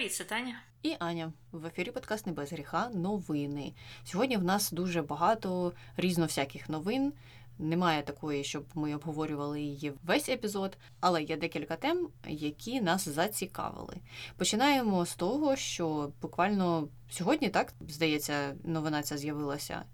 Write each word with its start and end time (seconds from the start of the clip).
Привіт, 0.00 0.14
це 0.14 0.24
Таня. 0.24 0.60
І 0.82 0.96
Аня 0.98 1.32
в 1.52 1.66
ефірі 1.66 1.90
подкаст 1.90 2.26
«Не 2.26 2.32
без 2.32 2.52
гріха. 2.52 2.90
Новини. 2.94 3.72
Сьогодні 4.04 4.36
в 4.36 4.44
нас 4.44 4.72
дуже 4.72 5.02
багато 5.02 5.72
різно 5.96 6.24
всяких 6.24 6.68
новин. 6.68 7.12
Немає 7.58 8.02
такої, 8.02 8.44
щоб 8.44 8.64
ми 8.74 8.94
обговорювали 8.94 9.60
її 9.60 9.92
весь 10.02 10.28
епізод, 10.28 10.78
але 11.00 11.22
є 11.22 11.36
декілька 11.36 11.76
тем, 11.76 12.08
які 12.28 12.80
нас 12.80 13.08
зацікавили. 13.08 13.96
Починаємо 14.36 15.06
з 15.06 15.14
того, 15.14 15.56
що 15.56 16.12
буквально 16.22 16.88
сьогодні, 17.10 17.48
так 17.48 17.72
здається, 17.88 18.56
новина 18.64 19.02
ця 19.02 19.18
з'явилася. 19.18 19.84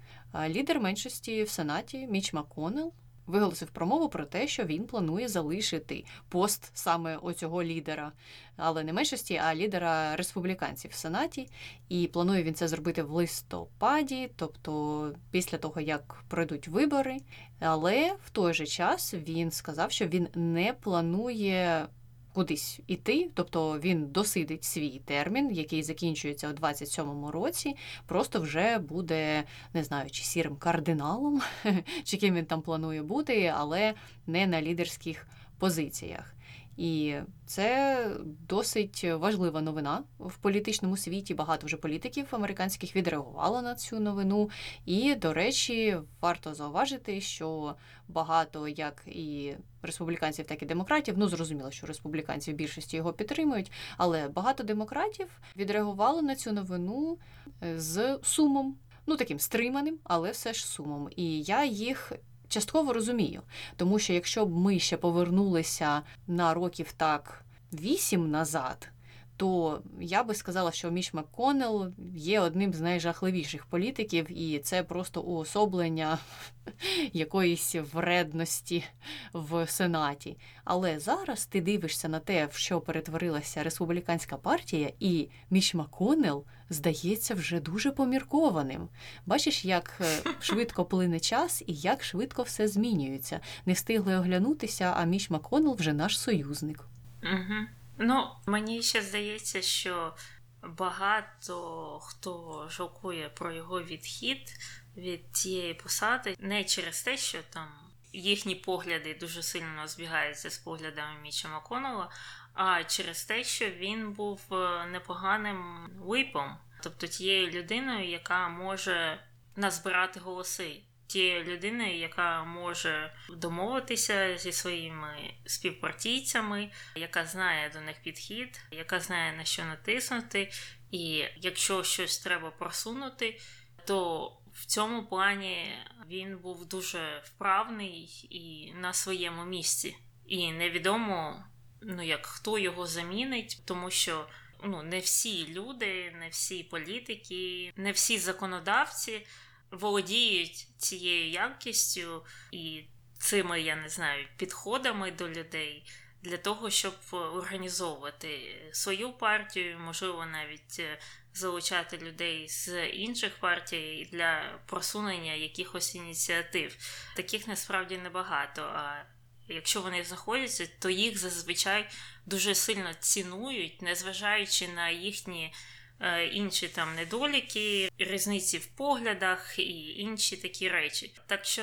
Лідер 0.48 0.80
меншості 0.80 1.42
в 1.42 1.48
Сенаті 1.48 2.06
Міч 2.06 2.32
Маконел 2.32 2.92
виголосив 3.26 3.68
промову 3.68 4.08
про 4.08 4.24
те, 4.24 4.48
що 4.48 4.64
він 4.64 4.84
планує 4.84 5.28
залишити 5.28 6.04
пост 6.28 6.70
саме 6.74 7.16
оцього 7.16 7.62
лідера, 7.62 8.12
але 8.56 8.84
не 8.84 8.92
меншості, 8.92 9.40
а 9.44 9.54
лідера 9.54 10.16
республіканців 10.16 10.90
в 10.90 10.94
Сенаті. 10.94 11.48
І 11.88 12.06
планує 12.06 12.42
він 12.42 12.54
це 12.54 12.68
зробити 12.68 13.02
в 13.02 13.10
листопаді, 13.10 14.30
тобто 14.36 15.12
після 15.30 15.58
того, 15.58 15.80
як 15.80 16.24
пройдуть 16.28 16.68
вибори. 16.68 17.16
Але 17.60 18.12
в 18.24 18.30
той 18.30 18.54
же 18.54 18.66
час 18.66 19.14
він 19.14 19.50
сказав, 19.50 19.92
що 19.92 20.06
він 20.06 20.28
не 20.34 20.72
планує 20.72 21.86
кудись 22.36 22.80
іти, 22.86 23.30
тобто 23.34 23.78
він 23.78 24.06
досидить 24.06 24.64
свій 24.64 25.00
термін, 25.04 25.50
який 25.52 25.82
закінчується 25.82 26.48
у 26.48 26.52
27-му 26.52 27.30
році, 27.30 27.76
просто 28.06 28.40
вже 28.40 28.78
буде, 28.78 29.44
не 29.74 29.84
знаю, 29.84 30.10
чи 30.10 30.24
сірим 30.24 30.56
кардиналом, 30.56 31.42
чи 32.04 32.16
ким 32.16 32.34
він 32.34 32.44
там 32.44 32.62
планує 32.62 33.02
бути, 33.02 33.52
але 33.56 33.94
не 34.26 34.46
на 34.46 34.62
лідерських 34.62 35.26
позиціях. 35.58 36.35
І 36.76 37.14
це 37.46 38.10
досить 38.48 39.04
важлива 39.04 39.60
новина 39.60 40.02
в 40.18 40.36
політичному 40.36 40.96
світі. 40.96 41.34
Багато 41.34 41.66
вже 41.66 41.76
політиків 41.76 42.26
американських 42.30 42.96
відреагувало 42.96 43.62
на 43.62 43.74
цю 43.74 44.00
новину. 44.00 44.50
І, 44.84 45.14
до 45.14 45.32
речі, 45.32 45.96
варто 46.20 46.54
зауважити, 46.54 47.20
що 47.20 47.74
багато 48.08 48.68
як 48.68 49.02
і 49.06 49.54
республіканців, 49.82 50.46
так 50.46 50.62
і 50.62 50.66
демократів. 50.66 51.14
Ну 51.18 51.28
зрозуміло, 51.28 51.70
що 51.70 51.86
республіканці 51.86 52.52
в 52.52 52.56
більшості 52.56 52.96
його 52.96 53.12
підтримують, 53.12 53.72
але 53.96 54.28
багато 54.28 54.64
демократів 54.64 55.40
відреагувало 55.56 56.22
на 56.22 56.34
цю 56.34 56.52
новину 56.52 57.18
е, 57.62 57.80
з 57.80 58.18
сумом. 58.22 58.76
Ну, 59.08 59.16
таким 59.16 59.38
стриманим, 59.38 59.98
але 60.04 60.30
все 60.30 60.52
ж 60.52 60.66
сумом. 60.66 61.08
І 61.16 61.42
я 61.42 61.64
їх 61.64 62.12
частково 62.48 62.92
розумію. 62.92 63.42
Тому 63.76 63.98
що 63.98 64.12
якщо 64.12 64.46
б 64.46 64.56
ми 64.56 64.78
ще 64.78 64.96
повернулися 64.96 66.02
на 66.26 66.54
років 66.54 66.92
так 66.92 67.44
вісім 67.72 68.30
назад, 68.30 68.88
то 69.36 69.82
я 70.00 70.24
би 70.24 70.34
сказала, 70.34 70.72
що 70.72 70.90
Міч 70.90 71.14
МакКоннелл 71.14 71.92
є 72.14 72.40
одним 72.40 72.72
з 72.72 72.80
найжахливіших 72.80 73.66
політиків, 73.66 74.38
і 74.38 74.58
це 74.58 74.82
просто 74.82 75.22
уособлення 75.22 76.18
якоїсь 77.12 77.74
вредності 77.92 78.84
в 79.32 79.66
Сенаті. 79.66 80.38
Але 80.64 80.98
зараз 80.98 81.46
ти 81.46 81.60
дивишся 81.60 82.08
на 82.08 82.18
те, 82.18 82.46
в 82.46 82.52
що 82.52 82.80
перетворилася 82.80 83.62
республіканська 83.62 84.36
партія, 84.36 84.92
і 85.00 85.28
Міч 85.50 85.74
МакКоннелл 85.74 86.44
здається 86.70 87.34
вже 87.34 87.60
дуже 87.60 87.90
поміркованим. 87.90 88.88
Бачиш, 89.26 89.64
як 89.64 90.00
е, 90.00 90.30
швидко 90.40 90.84
плине 90.84 91.20
час 91.20 91.62
і 91.66 91.74
як 91.74 92.04
швидко 92.04 92.42
все 92.42 92.68
змінюється. 92.68 93.40
Не 93.66 93.72
встигли 93.72 94.16
оглянутися, 94.16 94.92
а 94.96 95.04
Міч 95.04 95.30
МакКоннелл 95.30 95.74
вже 95.74 95.92
наш 95.92 96.18
союзник. 96.18 96.84
Угу. 97.22 97.66
Ну, 97.98 98.30
мені 98.46 98.82
ще 98.82 99.02
здається, 99.02 99.62
що 99.62 100.14
багато 100.62 102.00
хто 102.02 102.66
жалкує 102.70 103.28
про 103.28 103.52
його 103.52 103.82
відхід 103.82 104.52
від 104.96 105.36
цієї 105.36 105.74
посади. 105.74 106.36
Не 106.38 106.64
через 106.64 107.02
те, 107.02 107.16
що 107.16 107.38
там 107.50 107.68
їхні 108.12 108.54
погляди 108.54 109.16
дуже 109.20 109.42
сильно 109.42 109.88
збігаються 109.88 110.50
з 110.50 110.58
поглядами 110.58 111.20
Міча 111.22 111.48
Маконова, 111.48 112.10
а 112.54 112.84
через 112.84 113.24
те, 113.24 113.44
що 113.44 113.70
він 113.70 114.12
був 114.12 114.40
е, 114.52 114.86
непоганим 114.86 115.90
випом, 116.00 116.56
тобто 116.82 117.06
тією 117.06 117.50
людиною, 117.50 118.08
яка 118.08 118.48
може 118.48 119.24
назбирати 119.56 120.20
голоси 120.20 120.82
тією 121.06 121.44
людиною, 121.44 121.98
яка 121.98 122.44
може 122.44 123.14
домовитися 123.28 124.38
зі 124.38 124.52
своїми 124.52 125.34
співпартійцями, 125.46 126.70
яка 126.94 127.26
знає 127.26 127.70
до 127.74 127.80
них 127.80 128.02
підхід, 128.02 128.60
яка 128.70 129.00
знає 129.00 129.32
на 129.36 129.44
що 129.44 129.64
натиснути, 129.64 130.50
і 130.90 131.24
якщо 131.36 131.84
щось 131.84 132.18
треба 132.18 132.50
просунути, 132.50 133.40
то 133.84 134.26
в 134.52 134.66
цьому 134.66 135.06
плані 135.06 135.72
він 136.08 136.38
був 136.38 136.68
дуже 136.68 137.22
вправний 137.24 138.26
і 138.30 138.72
на 138.74 138.92
своєму 138.92 139.44
місці. 139.44 139.96
І 140.26 140.52
невідомо, 140.52 141.44
ну 141.82 142.02
як 142.02 142.26
хто 142.26 142.58
його 142.58 142.86
замінить, 142.86 143.62
тому 143.64 143.90
що 143.90 144.28
ну 144.64 144.82
не 144.82 144.98
всі 144.98 145.48
люди, 145.48 146.10
не 146.20 146.28
всі 146.28 146.62
політики, 146.62 147.72
не 147.76 147.92
всі 147.92 148.18
законодавці 148.18 149.26
володіють 149.70 150.68
цією 150.78 151.30
якістю 151.30 152.24
і 152.52 152.84
цими, 153.18 153.60
я 153.60 153.76
не 153.76 153.88
знаю, 153.88 154.28
підходами 154.36 155.10
до 155.10 155.28
людей 155.28 155.84
для 156.22 156.36
того, 156.36 156.70
щоб 156.70 156.94
організовувати 157.12 158.58
свою 158.72 159.12
партію, 159.12 159.78
можливо, 159.78 160.26
навіть 160.26 160.76
е, 160.78 160.98
залучати 161.34 161.98
людей 161.98 162.48
з 162.48 162.86
інших 162.86 163.32
партій 163.40 164.08
для 164.12 164.58
просунення 164.66 165.34
якихось 165.34 165.94
ініціатив. 165.94 166.76
Таких 167.16 167.48
насправді 167.48 167.98
небагато. 167.98 168.62
А 168.62 169.04
якщо 169.48 169.80
вони 169.80 170.04
знаходяться, 170.04 170.68
то 170.78 170.90
їх 170.90 171.18
зазвичай 171.18 171.88
дуже 172.26 172.54
сильно 172.54 172.94
цінують, 173.00 173.82
незважаючи 173.82 174.68
на 174.68 174.90
їхні. 174.90 175.54
Е, 176.00 176.26
інші 176.26 176.68
там 176.68 176.94
недоліки, 176.94 177.90
різниці 177.98 178.58
в 178.58 178.66
поглядах 178.66 179.58
і 179.58 180.00
інші 180.00 180.36
такі 180.36 180.68
речі. 180.68 181.12
Так 181.26 181.44
що 181.44 181.62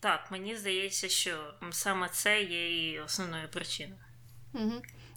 так, 0.00 0.28
мені 0.30 0.56
здається, 0.56 1.08
що 1.08 1.30
саме 1.70 2.08
це 2.08 2.42
є 2.42 2.90
і 2.90 3.00
основною 3.00 3.48
причиною. 3.48 4.00
Угу. 4.54 4.72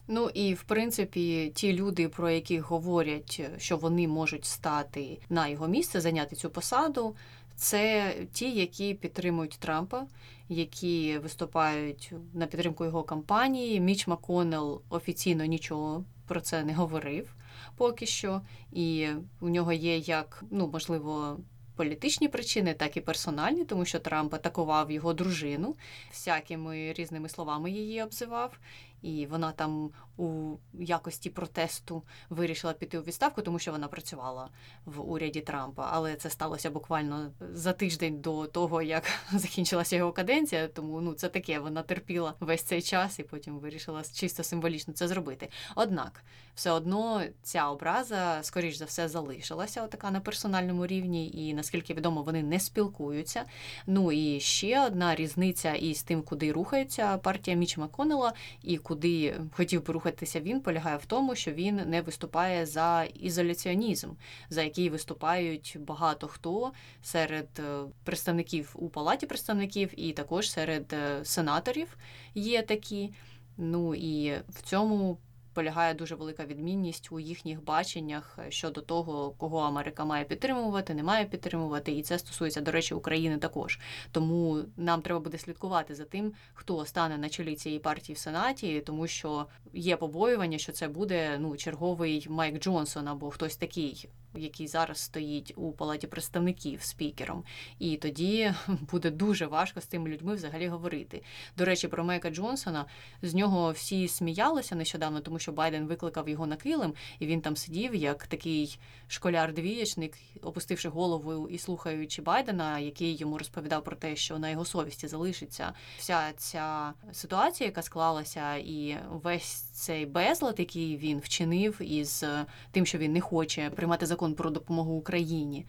Ну 0.08 0.30
і 0.34 0.54
в 0.54 0.64
принципі, 0.64 1.52
ті 1.56 1.74
люди, 1.74 2.10
про 2.10 2.30
яких 2.30 2.62
говорять, 2.62 3.42
що 3.58 3.78
вони 3.78 4.08
можуть 4.08 4.46
стати 4.46 5.20
на 5.30 5.48
його 5.48 5.68
місце, 5.68 6.02
зайняти 6.02 6.36
цю 6.36 6.50
посаду, 6.50 7.16
це 7.56 8.14
ті, 8.34 8.52
які 8.52 8.94
підтримують 8.94 9.58
Трампа, 9.60 10.08
які 10.50 11.18
виступають 11.18 12.12
на 12.34 12.46
підтримку 12.46 12.86
його 12.86 13.04
кампанії. 13.04 13.80
Міч 13.80 14.08
Маконел 14.08 14.82
офіційно 14.90 15.46
нічого 15.46 16.06
про 16.28 16.42
це 16.42 16.64
не 16.64 16.74
говорив 16.74 17.36
поки 17.76 18.06
що, 18.06 18.42
і 18.72 19.08
у 19.42 19.50
нього 19.50 19.74
є 19.74 19.98
як 19.98 20.44
ну 20.52 20.70
можливо. 20.74 21.40
Політичні 21.76 22.28
причини, 22.28 22.74
так 22.74 22.98
і 22.98 23.02
персональні, 23.02 23.66
тому 23.66 23.86
що 23.86 24.00
Трамп 24.00 24.34
атакував 24.34 24.92
його 24.92 25.14
дружину, 25.14 25.76
всякими 26.12 26.94
різними 26.94 27.30
словами 27.30 27.72
її 27.72 28.04
обзивав, 28.04 28.60
і 29.02 29.26
вона 29.26 29.52
там 29.52 29.92
у 30.18 30.56
якості 30.74 31.30
протесту 31.30 32.04
вирішила 32.30 32.74
піти 32.74 33.00
у 33.00 33.02
відставку, 33.02 33.42
тому 33.42 33.60
що 33.60 33.72
вона 33.72 33.88
працювала 33.88 34.50
в 34.86 35.12
уряді 35.12 35.42
Трампа. 35.42 35.90
Але 35.92 36.16
це 36.16 36.30
сталося 36.30 36.70
буквально 36.70 37.32
за 37.54 37.74
тиждень 37.74 38.22
до 38.22 38.48
того, 38.48 38.82
як 38.82 39.04
закінчилася 39.34 39.96
його 39.96 40.12
каденція. 40.12 40.68
Тому 40.68 41.02
ну 41.02 41.14
це 41.14 41.30
таке, 41.30 41.60
вона 41.60 41.84
терпіла 41.84 42.34
весь 42.40 42.64
цей 42.64 42.82
час 42.82 43.20
і 43.20 43.24
потім 43.24 43.60
вирішила 43.60 44.04
чисто 44.14 44.44
символічно 44.44 44.94
це 44.94 45.08
зробити. 45.08 45.50
Однак, 45.76 46.24
все 46.56 46.72
одно 46.72 47.24
ця 47.44 47.70
образа, 47.70 48.40
скоріш 48.44 48.76
за 48.76 48.86
все, 48.86 49.10
залишилася 49.10 49.84
отака 49.84 50.12
на 50.12 50.20
персональному 50.20 50.88
рівні, 50.88 51.32
і 51.32 51.54
наскільки 51.54 51.94
відомо, 51.94 52.22
вони 52.22 52.44
не 52.44 52.60
спілкуються. 52.60 53.46
Ну 53.88 54.12
і 54.12 54.40
ще 54.40 54.86
одна 54.86 55.16
різниця 55.16 55.74
із 55.74 56.04
тим, 56.04 56.22
куди 56.22 56.52
рухається 56.52 57.18
партія 57.18 57.58
Міч 57.58 57.78
Маконела 57.78 58.34
і 58.64 58.78
куди 58.90 59.36
хотів 59.52 59.86
би 59.86 59.94
рухатися 59.94 60.40
він, 60.40 60.62
полягає 60.62 60.98
в 60.98 61.06
тому, 61.06 61.36
що 61.36 61.52
він 61.52 61.76
не 61.76 62.02
виступає 62.02 62.66
за 62.66 63.04
ізоляціонізм, 63.04 64.10
за 64.50 64.64
який 64.64 64.90
виступають 64.90 65.78
багато 65.80 66.28
хто 66.28 66.72
серед 67.02 67.48
е, 67.60 67.80
представників 68.04 68.76
у 68.76 68.90
палаті 68.90 69.26
представників, 69.26 69.90
і 70.00 70.12
також 70.12 70.52
серед 70.52 70.94
е, 70.94 71.26
сенаторів 71.26 71.98
є 72.36 72.62
такі. 72.62 73.14
Ну 73.58 73.96
і 73.96 74.34
в 74.50 74.62
цьому 74.62 75.18
полягає 75.60 75.94
дуже 75.94 76.16
велика 76.16 76.46
відмінність 76.46 77.12
у 77.12 77.20
їхніх 77.20 77.64
баченнях 77.64 78.40
щодо 78.50 78.82
того, 78.82 79.32
кого 79.38 79.60
Америка 79.60 80.06
має 80.06 80.26
підтримувати, 80.26 80.94
не 80.94 81.04
має 81.04 81.26
підтримувати, 81.26 81.92
і 81.92 82.04
це 82.04 82.20
стосується, 82.20 82.62
до 82.62 82.72
речі, 82.72 82.94
України 82.94 83.38
також. 83.38 83.80
Тому 84.12 84.60
нам 84.78 85.02
треба 85.02 85.20
буде 85.20 85.38
слідкувати 85.38 85.96
за 85.96 86.06
тим, 86.06 86.34
хто 86.54 86.86
стане 86.86 87.18
на 87.18 87.30
чолі 87.30 87.56
цієї 87.56 87.80
партії 87.80 88.16
в 88.16 88.20
Сенаті, 88.20 88.84
тому 88.86 89.08
що 89.08 89.46
є 89.74 89.98
побоювання, 89.98 90.58
що 90.58 90.72
це 90.72 90.88
буде 90.88 91.38
ну 91.40 91.58
черговий 91.58 92.28
Майк 92.30 92.60
Джонсон 92.60 93.08
або 93.08 93.30
хтось 93.30 93.56
такий 93.56 94.10
який 94.36 94.68
зараз 94.68 94.98
стоїть 94.98 95.54
у 95.56 95.72
палаті 95.72 96.08
представників 96.08 96.82
спікером, 96.82 97.44
і 97.80 97.98
тоді 97.98 98.54
буде 98.92 99.12
дуже 99.12 99.46
важко 99.46 99.82
з 99.82 99.86
цими 99.86 100.10
людьми 100.10 100.36
взагалі 100.36 100.68
говорити. 100.68 101.24
До 101.58 101.66
речі, 101.66 101.88
про 101.88 102.04
Майка 102.04 102.30
Джонсона 102.30 102.86
з 103.22 103.34
нього 103.34 103.72
всі 103.72 104.08
сміялися 104.08 104.76
нещодавно, 104.76 105.22
тому 105.22 105.40
що 105.40 105.52
Байден 105.52 105.86
викликав 105.86 106.30
його 106.30 106.48
на 106.48 106.56
килим, 106.56 106.94
і 107.20 107.28
він 107.28 107.42
там 107.42 107.56
сидів 107.56 107.96
як 107.96 108.28
такий 108.28 108.80
школяр-двієчник, 109.08 110.14
опустивши 110.42 110.90
голову 110.90 111.50
і 111.50 111.58
слухаючи 111.58 112.22
Байдена, 112.22 112.80
який 112.80 113.16
йому 113.16 113.38
розповідав 113.38 113.84
про 113.84 113.96
те, 113.96 114.16
що 114.16 114.40
на 114.40 114.50
його 114.50 114.66
совісті 114.66 115.08
залишиться 115.08 115.74
вся 115.98 116.34
ця 116.38 116.94
ситуація, 117.12 117.68
яка 117.68 117.82
склалася, 117.82 118.56
і 118.56 118.98
весь 119.10 119.62
цей 119.62 120.06
безлад, 120.06 120.56
який 120.60 120.98
він 120.98 121.20
вчинив, 121.20 121.82
із 121.82 122.26
тим, 122.72 122.86
що 122.86 122.98
він 122.98 123.14
не 123.14 123.22
хоче 123.22 123.70
приймати 123.70 124.06
закон 124.06 124.19
закон 124.20 124.36
про 124.36 124.50
допомогу 124.50 124.94
Україні. 124.94 125.66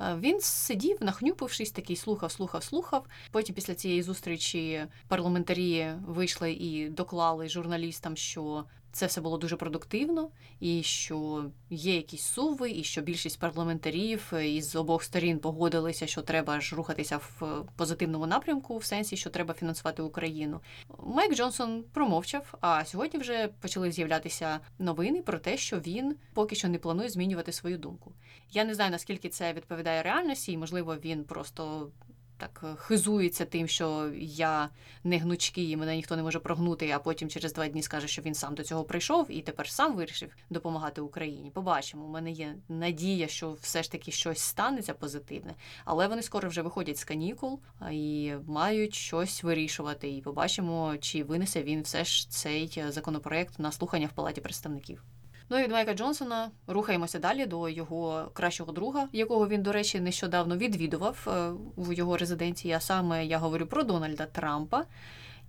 Е, 0.00 0.16
він 0.20 0.40
сидів, 0.40 0.96
нахнюпившись, 1.00 1.70
такий 1.70 1.96
слухав, 1.96 2.32
слухав, 2.32 2.62
слухав. 2.62 3.06
Потім 3.30 3.54
після 3.54 3.74
цієї 3.74 4.02
зустрічі 4.02 4.86
парламентарі 5.08 5.88
вийшли 6.06 6.52
і 6.52 6.88
доклали 6.88 7.48
журналістам, 7.48 8.16
що 8.16 8.64
це 8.94 9.06
все 9.06 9.20
було 9.20 9.38
дуже 9.38 9.56
продуктивно, 9.56 10.28
і 10.60 10.82
що 10.82 11.44
є 11.70 11.96
якісь 11.96 12.22
суви, 12.22 12.70
і 12.70 12.84
що 12.84 13.02
більшість 13.02 13.38
парламентарів 13.38 14.32
із 14.42 14.76
обох 14.76 15.02
сторін 15.02 15.38
погодилися, 15.38 16.06
що 16.06 16.22
треба 16.22 16.60
ж 16.60 16.76
рухатися 16.76 17.16
в 17.16 17.64
позитивному 17.76 18.26
напрямку, 18.26 18.76
в 18.76 18.84
сенсі, 18.84 19.16
що 19.16 19.30
треба 19.30 19.54
фінансувати 19.54 20.02
Україну. 20.02 20.60
Майк 20.98 21.34
Джонсон 21.34 21.84
промовчав. 21.92 22.54
А 22.60 22.84
сьогодні 22.84 23.20
вже 23.20 23.48
почали 23.60 23.92
з'являтися 23.92 24.60
новини 24.78 25.22
про 25.22 25.38
те, 25.38 25.56
що 25.56 25.80
він 25.80 26.16
поки 26.34 26.56
що 26.56 26.68
не 26.68 26.78
планує 26.78 27.08
змінювати 27.08 27.52
свою 27.52 27.78
думку. 27.78 28.12
Я 28.50 28.64
не 28.64 28.74
знаю 28.74 28.90
наскільки 28.90 29.28
це 29.28 29.52
відповідає 29.52 30.02
реальності, 30.02 30.52
і 30.52 30.58
можливо 30.58 30.96
він 31.04 31.24
просто 31.24 31.90
так 32.36 32.60
е, 32.64 32.76
хизується 32.76 33.44
тим, 33.44 33.68
що 33.68 34.10
я 34.20 34.68
не 35.04 35.18
гнучкий, 35.18 35.70
і 35.70 35.76
мене 35.76 35.96
ніхто 35.96 36.16
не 36.16 36.22
може 36.22 36.38
прогнути, 36.38 36.90
а 36.90 36.98
потім 36.98 37.28
через 37.28 37.52
два 37.52 37.68
дні 37.68 37.82
скаже, 37.82 38.08
що 38.08 38.22
він 38.22 38.34
сам 38.34 38.54
до 38.54 38.62
цього 38.62 38.84
прийшов 38.84 39.26
і 39.30 39.42
тепер 39.42 39.68
сам 39.68 39.96
вирішив 39.96 40.36
допомагати 40.50 41.00
Україні. 41.00 41.50
Побачимо, 41.50 42.04
у 42.04 42.08
мене 42.08 42.30
є 42.30 42.54
надія, 42.68 43.28
що 43.28 43.52
все 43.52 43.82
ж 43.82 43.92
таки 43.92 44.12
щось 44.12 44.40
станеться 44.40 44.94
позитивне, 44.94 45.54
але 45.84 46.08
вони 46.08 46.22
скоро 46.22 46.48
вже 46.48 46.62
виходять 46.62 46.98
з 46.98 47.04
канікул 47.04 47.60
і 47.90 48.32
мають 48.46 48.94
щось 48.94 49.42
вирішувати. 49.42 50.10
І 50.10 50.22
побачимо, 50.22 50.94
чи 51.00 51.24
винесе 51.24 51.62
він 51.62 51.82
все 51.82 52.04
ж 52.04 52.30
цей 52.30 52.84
законопроект 52.88 53.58
на 53.58 53.72
слухання 53.72 54.06
в 54.06 54.12
палаті 54.12 54.40
представників. 54.40 55.02
Ну 55.48 55.58
і 55.58 55.62
від 55.62 55.70
Майка 55.70 55.94
Джонсона 55.94 56.50
рухаємося 56.66 57.18
далі 57.18 57.46
до 57.46 57.68
його 57.68 58.30
кращого 58.32 58.72
друга, 58.72 59.08
якого 59.12 59.48
він, 59.48 59.62
до 59.62 59.72
речі, 59.72 60.00
нещодавно 60.00 60.56
відвідував 60.56 61.26
е, 61.28 61.50
в 61.76 61.92
його 61.92 62.16
резиденції. 62.16 62.74
А 62.74 62.80
саме 62.80 63.26
я 63.26 63.38
говорю 63.38 63.66
про 63.66 63.82
Дональда 63.82 64.26
Трампа 64.26 64.84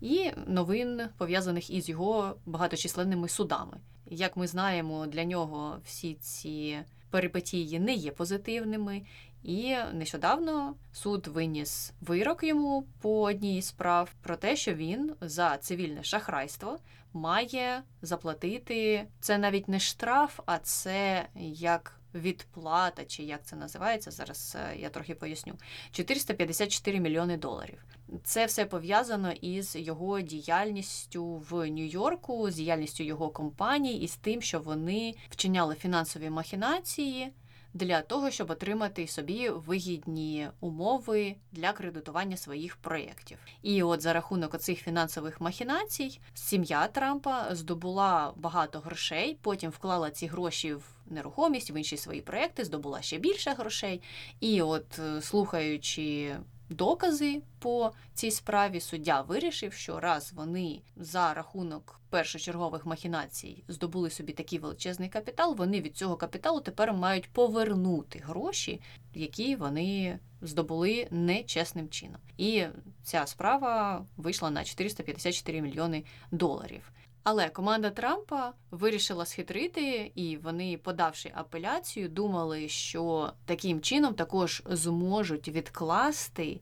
і 0.02 0.32
новин 0.48 1.02
пов'язаних 1.18 1.70
із 1.70 1.90
його 1.90 2.36
багаточисленними 2.46 3.30
судами. 3.30 3.78
Як 4.06 4.38
ми 4.38 4.48
знаємо, 4.48 5.08
для 5.08 5.24
нього 5.24 5.78
всі 5.86 6.14
ці 6.14 6.78
перипетії 7.10 7.80
не 7.80 7.94
є 7.94 8.12
позитивними. 8.12 9.02
І 9.44 9.76
нещодавно 9.94 10.76
суд 10.94 11.28
виніс 11.28 11.94
вирок 12.02 12.44
йому 12.44 12.88
по 13.02 13.22
одній 13.22 13.58
із 13.58 13.66
справ 13.66 14.10
про 14.22 14.36
те, 14.36 14.56
що 14.56 14.74
він 14.74 15.12
за 15.22 15.58
цивільне 15.58 16.04
шахрайство 16.04 16.78
має 17.16 17.84
заплатити 18.02 19.08
це 19.20 19.38
навіть 19.38 19.68
не 19.68 19.80
штраф, 19.80 20.40
а 20.46 20.58
це 20.58 21.28
як 21.54 22.00
відплата, 22.14 23.06
чи 23.06 23.24
як 23.24 23.46
це 23.46 23.56
називається. 23.56 24.12
Зараз 24.12 24.58
е, 24.60 24.78
я 24.78 24.90
трохи 24.90 25.16
поясню. 25.16 25.54
454 25.92 27.00
мільйони 27.00 27.38
доларів. 27.38 27.86
Це 28.24 28.46
все 28.46 28.66
пов'язано 28.66 29.32
із 29.32 29.76
його 29.76 30.22
діяльністю 30.22 31.26
в 31.26 31.70
Нью-Йорку, 31.70 32.52
з 32.52 32.56
діяльністю 32.56 33.04
його 33.04 33.30
компаній 33.30 33.98
і 33.98 34.08
з 34.08 34.16
тим, 34.16 34.42
що 34.42 34.60
вони 34.60 35.16
вчиняли 35.30 35.76
фінансові 35.76 36.30
махінації 36.30 37.32
для 37.76 38.02
того, 38.02 38.32
щоб 38.32 38.52
отримати 38.52 39.08
собі 39.08 39.50
вигідні 39.50 40.48
умови 40.60 41.36
для 41.52 41.74
кредитування 41.74 42.38
своїх 42.38 42.76
проєктів. 42.76 43.38
І 43.62 43.84
от 43.84 44.02
за 44.02 44.14
рахунок 44.14 44.58
цих 44.60 44.80
фінансових 44.80 45.42
махінацій 45.42 46.20
сім'я 46.34 46.88
Трампа 46.88 47.56
здобула 47.56 48.34
багато 48.36 48.80
грошей, 48.80 49.38
потім 49.42 49.70
вклала 49.70 50.10
ці 50.10 50.28
гроші 50.28 50.74
в 50.74 50.84
нерухомість, 51.06 51.72
в 51.72 51.78
інші 51.78 51.98
свої 51.98 52.22
проекти, 52.22 52.66
здобула 52.66 53.02
ще 53.02 53.18
більше 53.18 53.52
грошей. 53.52 54.02
І 54.40 54.62
от 54.62 55.00
е, 55.00 55.22
слухаючи 55.22 56.36
докази 56.70 57.42
по 57.60 57.92
цій 58.14 58.32
справі, 58.32 58.80
суддя 58.80 59.22
вирішив, 59.22 59.74
що 59.74 60.00
раз 60.00 60.34
вони 60.34 60.82
за 60.96 61.34
рахунок 61.34 62.02
першочергових 62.10 62.86
махінацій 62.86 63.64
здобули 63.68 64.10
собі 64.10 64.34
такий 64.34 64.60
величезний 64.60 65.10
капітал, 65.10 65.56
вони 65.56 65.82
від 65.82 65.98
цього 65.98 66.16
капіталу 66.16 66.62
тепер 66.62 66.94
мають 66.94 67.30
повернути 67.30 68.20
гроші, 68.20 68.82
які 69.14 69.56
вони 69.56 70.20
здобули 70.42 71.08
нечесним 71.12 71.90
чином. 71.90 72.22
І 72.38 72.66
ця 73.04 73.26
справа 73.26 74.06
вийшла 74.18 74.52
на 74.52 74.64
454 74.64 75.62
мільйони 75.62 76.04
доларів. 76.32 76.92
Але 77.26 77.50
команда 77.50 77.90
Трампа 77.90 78.54
вирішила 78.72 79.26
схитрити, 79.26 80.12
і 80.16 80.38
вони, 80.38 80.78
подавши 80.78 81.32
апеляцію, 81.36 82.10
думали, 82.10 82.70
що 82.70 83.34
таким 83.46 83.82
чином 83.82 84.14
також 84.14 84.64
зможуть 84.66 85.48
відкласти 85.48 86.60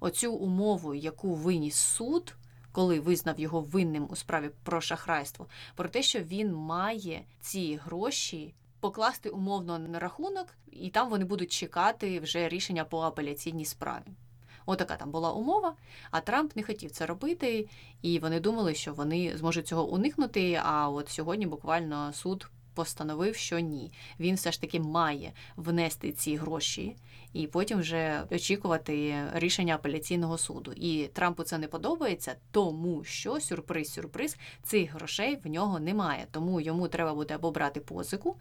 оцю 0.00 0.32
умову, 0.34 0.94
яку 0.94 1.34
виніс 1.34 1.76
суд, 1.76 2.34
коли 2.72 3.00
визнав 3.00 3.40
його 3.40 3.60
винним 3.60 4.06
у 4.10 4.16
справі 4.16 4.50
про 4.62 4.80
шахрайство, 4.80 5.46
про 5.74 5.88
те, 5.88 6.02
що 6.02 6.20
він 6.20 6.54
має 6.54 7.24
ці 7.40 7.80
гроші 7.84 8.54
покласти 8.80 9.28
умовно 9.28 9.78
на 9.78 9.98
рахунок, 9.98 10.46
і 10.72 10.90
там 10.90 11.10
вони 11.10 11.24
будуть 11.24 11.52
чекати 11.52 12.20
вже 12.20 12.48
рішення 12.48 12.84
по 12.84 13.00
апеляційній 13.00 13.64
справі. 13.64 14.06
Отака 14.66 14.96
там 14.96 15.10
була 15.10 15.32
умова, 15.32 15.74
а 16.10 16.20
Трамп 16.20 16.56
не 16.56 16.62
хотів 16.62 16.90
це 16.90 17.06
робити, 17.06 17.68
і 18.02 18.18
вони 18.18 18.40
думали, 18.40 18.74
що 18.74 18.92
вони 18.92 19.36
зможуть 19.36 19.66
цього 19.66 19.88
уникнути. 19.88 20.60
А 20.64 20.88
от 20.88 21.08
сьогодні 21.08 21.46
буквально 21.46 22.12
суд 22.12 22.50
постановив, 22.76 23.36
що 23.36 23.58
ні. 23.58 23.92
Він 24.20 24.34
все 24.34 24.52
ж 24.52 24.60
таки 24.60 24.80
має 24.80 25.32
внести 25.56 26.12
ці 26.12 26.36
гроші 26.36 26.96
і 27.32 27.46
потім 27.46 27.78
вже 27.78 28.22
очікувати 28.30 29.14
рішення 29.34 29.74
апеляційного 29.74 30.38
суду. 30.38 30.72
І 30.76 31.06
Трампу 31.06 31.42
це 31.42 31.58
не 31.58 31.68
подобається, 31.68 32.36
тому 32.50 33.04
що 33.04 33.40
сюрприз-сюрприз 33.40 34.36
цих 34.62 34.92
грошей 34.92 35.38
в 35.44 35.48
нього 35.48 35.80
немає. 35.80 36.26
Тому 36.30 36.60
йому 36.60 36.88
треба 36.88 37.14
буде 37.14 37.34
або 37.34 37.50
брати 37.50 37.80
позику, 37.80 38.36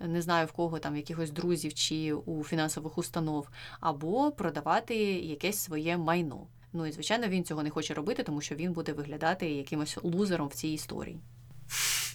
не 0.00 0.22
знаю 0.22 0.46
в 0.46 0.52
кого 0.52 0.78
там 0.78 0.96
якихось 0.96 1.30
друзів 1.30 1.74
чи 1.74 2.12
у 2.12 2.44
фінансових 2.44 2.98
установ, 2.98 3.48
або 3.80 4.32
продавати 4.32 4.96
якесь 5.12 5.58
своє 5.58 5.96
майно. 5.96 6.46
Ну 6.72 6.86
і 6.86 6.92
звичайно 6.92 7.28
він 7.28 7.44
цього 7.44 7.62
не 7.62 7.70
хоче 7.70 7.94
робити, 7.94 8.22
тому 8.22 8.40
що 8.40 8.54
він 8.54 8.72
буде 8.72 8.92
виглядати 8.92 9.50
якимось 9.50 9.98
лузером 10.02 10.48
в 10.48 10.54
цій 10.54 10.68
історії. 10.68 11.20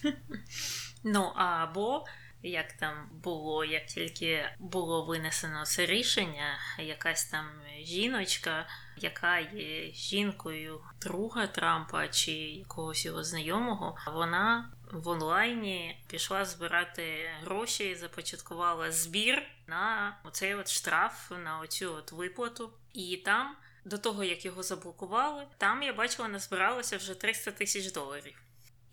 Ну 1.04 1.32
або 1.34 2.04
як 2.42 2.72
там 2.72 3.08
було, 3.12 3.64
як 3.64 3.86
тільки 3.86 4.48
було 4.58 5.04
винесено 5.04 5.64
це 5.64 5.86
рішення, 5.86 6.58
якась 6.78 7.24
там 7.24 7.46
жіночка, 7.80 8.66
яка 8.96 9.38
є 9.38 9.92
жінкою 9.92 10.80
друга 11.00 11.46
Трампа 11.46 12.08
чи 12.08 12.32
якогось 12.32 13.04
його 13.04 13.24
знайомого, 13.24 13.96
вона 14.06 14.72
в 14.92 15.08
онлайні 15.08 16.04
пішла 16.08 16.44
збирати 16.44 17.30
гроші, 17.40 17.94
започаткувала 17.94 18.92
збір 18.92 19.42
на 19.66 20.16
оцей 20.24 20.54
от 20.54 20.68
штраф, 20.68 21.30
на 21.44 21.58
оцю 21.58 21.94
от 21.94 22.12
виплату. 22.12 22.70
І 22.92 23.16
там, 23.16 23.56
до 23.84 23.98
того 23.98 24.24
як 24.24 24.44
його 24.44 24.62
заблокували, 24.62 25.46
там 25.58 25.82
я 25.82 25.92
бачила, 25.92 26.28
назбиралося 26.28 26.96
вже 26.96 27.14
300 27.14 27.50
тисяч 27.50 27.92
доларів. 27.92 28.43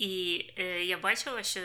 І 0.01 0.46
е, 0.58 0.84
я 0.84 0.98
бачила, 0.98 1.43
що 1.43 1.60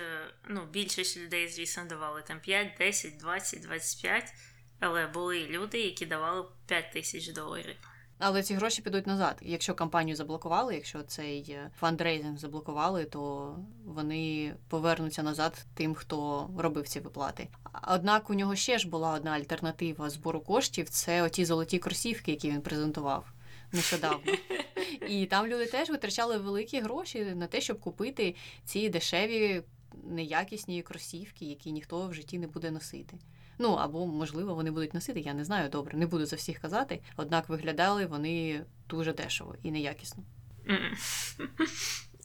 ну, 0.49 0.61
більшість 0.73 1.17
людей, 1.17 1.49
звісно, 1.49 1.85
давали 1.89 2.23
там 2.23 2.41
5, 2.41 2.69
10, 2.79 3.17
20, 3.17 3.63
25, 3.63 4.33
але 4.81 5.07
були 5.07 5.47
люди, 5.47 5.81
які 5.81 6.07
давали 6.07 6.45
5 6.67 6.93
тисяч 6.93 7.29
доларів. 7.29 7.77
Але 8.19 8.43
ці 8.43 8.55
гроші 8.55 8.83
підуть 8.83 9.07
назад. 9.07 9.39
Якщо 9.43 9.75
кампанію 9.75 10.17
заблокували, 10.17 10.75
якщо 10.75 11.03
цей 11.03 11.51
е, 11.51 11.71
фандрейзинг 11.79 12.39
заблокували, 12.39 13.05
то 13.05 13.55
вони 13.85 14.55
повернуться 14.69 15.23
назад 15.23 15.67
тим, 15.75 15.95
хто 15.95 16.51
робив 16.59 16.89
ці 16.89 17.01
виплати. 17.01 17.49
Однак 17.89 18.31
у 18.31 18.35
нього 18.35 18.57
ще 18.57 18.79
ж 18.79 18.89
була 18.89 19.13
одна 19.13 19.31
альтернатива 19.31 20.11
збору 20.11 20.41
коштів 20.41 20.89
це 20.89 21.23
оті 21.23 21.45
золоті 21.45 21.79
кросівки, 21.79 22.31
які 22.31 22.51
він 22.51 22.63
презентував 22.63 23.33
нещодавно. 23.73 24.33
І 25.09 25.27
там 25.27 25.47
люди 25.47 25.67
теж 25.67 25.91
витрачали 25.91 26.39
великі 26.39 26.81
гроші 26.81 27.25
на 27.25 27.47
те, 27.47 27.61
щоб 27.61 27.81
купити 27.81 28.35
ці 28.65 28.89
дешеві 28.89 29.63
неякісні 30.05 30.83
кросівки, 30.83 31.45
які 31.45 31.73
ніхто 31.73 32.09
в 32.09 32.15
житті 32.15 32.39
не 32.39 32.47
буде 32.47 32.71
носити. 32.71 33.19
Ну 33.59 33.73
або, 33.73 34.07
можливо, 34.07 34.55
вони 34.55 34.71
будуть 34.71 34.95
носити, 34.95 35.21
я 35.21 35.35
не 35.35 35.45
знаю 35.45 35.69
добре, 35.69 35.99
не 35.99 36.07
буду 36.07 36.27
за 36.27 36.37
всіх 36.37 36.59
казати. 36.59 37.03
Однак 37.17 37.49
виглядали 37.49 38.07
вони 38.07 38.65
дуже 38.89 39.13
дешево 39.13 39.57
і 39.63 39.71
неякісно. 39.71 40.25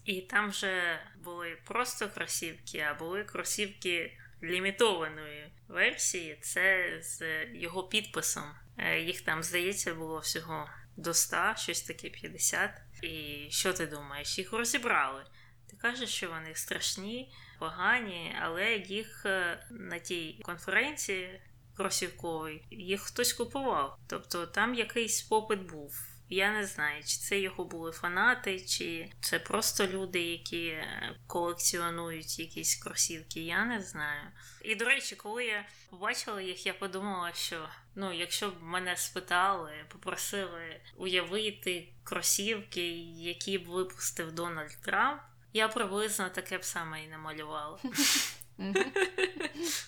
І 0.05 0.21
там 0.21 0.49
вже 0.49 0.99
були 1.23 1.57
просто 1.65 2.09
кросівки, 2.09 2.79
а 2.79 2.93
були 2.93 3.23
кросівки 3.23 4.17
лімітованої 4.43 5.53
версії. 5.67 6.37
Це 6.41 6.97
з 7.01 7.45
його 7.53 7.83
підписом. 7.83 8.43
Е, 8.77 8.99
їх 8.99 9.21
там, 9.21 9.43
здається, 9.43 9.95
було 9.95 10.19
всього 10.19 10.69
до 10.97 11.13
100, 11.13 11.37
щось 11.57 11.81
таке 11.81 12.09
50. 12.09 12.71
І 13.03 13.47
що 13.49 13.73
ти 13.73 13.85
думаєш? 13.87 14.37
Їх 14.37 14.53
розібрали. 14.53 15.23
Ти 15.69 15.77
кажеш, 15.77 16.09
що 16.09 16.29
вони 16.29 16.55
страшні, 16.55 17.33
погані, 17.59 18.35
але 18.41 18.75
їх 18.75 19.25
е, 19.25 19.67
на 19.71 19.99
тій 19.99 20.41
конференції 20.43 21.41
кросівковій 21.77 22.63
їх 22.71 23.01
хтось 23.01 23.33
купував. 23.33 23.99
Тобто 24.07 24.45
там 24.45 24.75
якийсь 24.75 25.21
попит 25.21 25.61
був. 25.61 26.10
Я 26.33 26.51
не 26.51 26.65
знаю, 26.65 27.03
чи 27.03 27.17
це 27.17 27.39
його 27.39 27.65
були 27.65 27.91
фанати, 27.91 28.59
чи 28.59 29.11
це 29.21 29.39
просто 29.39 29.87
люди, 29.87 30.21
які 30.21 30.65
е, 30.67 31.15
колекціонують 31.27 32.39
якісь 32.39 32.75
кросівки. 32.75 33.39
Я 33.39 33.65
не 33.65 33.81
знаю. 33.81 34.21
І 34.61 34.75
до 34.75 34.85
речі, 34.85 35.15
коли 35.15 35.45
я 35.45 35.65
побачила 35.89 36.41
їх, 36.41 36.65
я 36.65 36.73
подумала, 36.73 37.33
що 37.33 37.67
ну, 37.95 38.13
якщо 38.13 38.49
б 38.49 38.53
мене 38.61 38.97
спитали, 38.97 39.71
попросили 39.89 40.81
уявити 40.97 41.87
кросівки, 42.03 42.89
які 43.15 43.57
б 43.57 43.67
випустив 43.67 44.31
Дональд 44.31 44.77
Трамп, 44.81 45.21
я 45.53 45.67
приблизно 45.67 46.29
таке 46.29 46.57
б 46.57 46.63
саме 46.63 47.03
і 47.03 47.07
намалювала. 47.07 47.79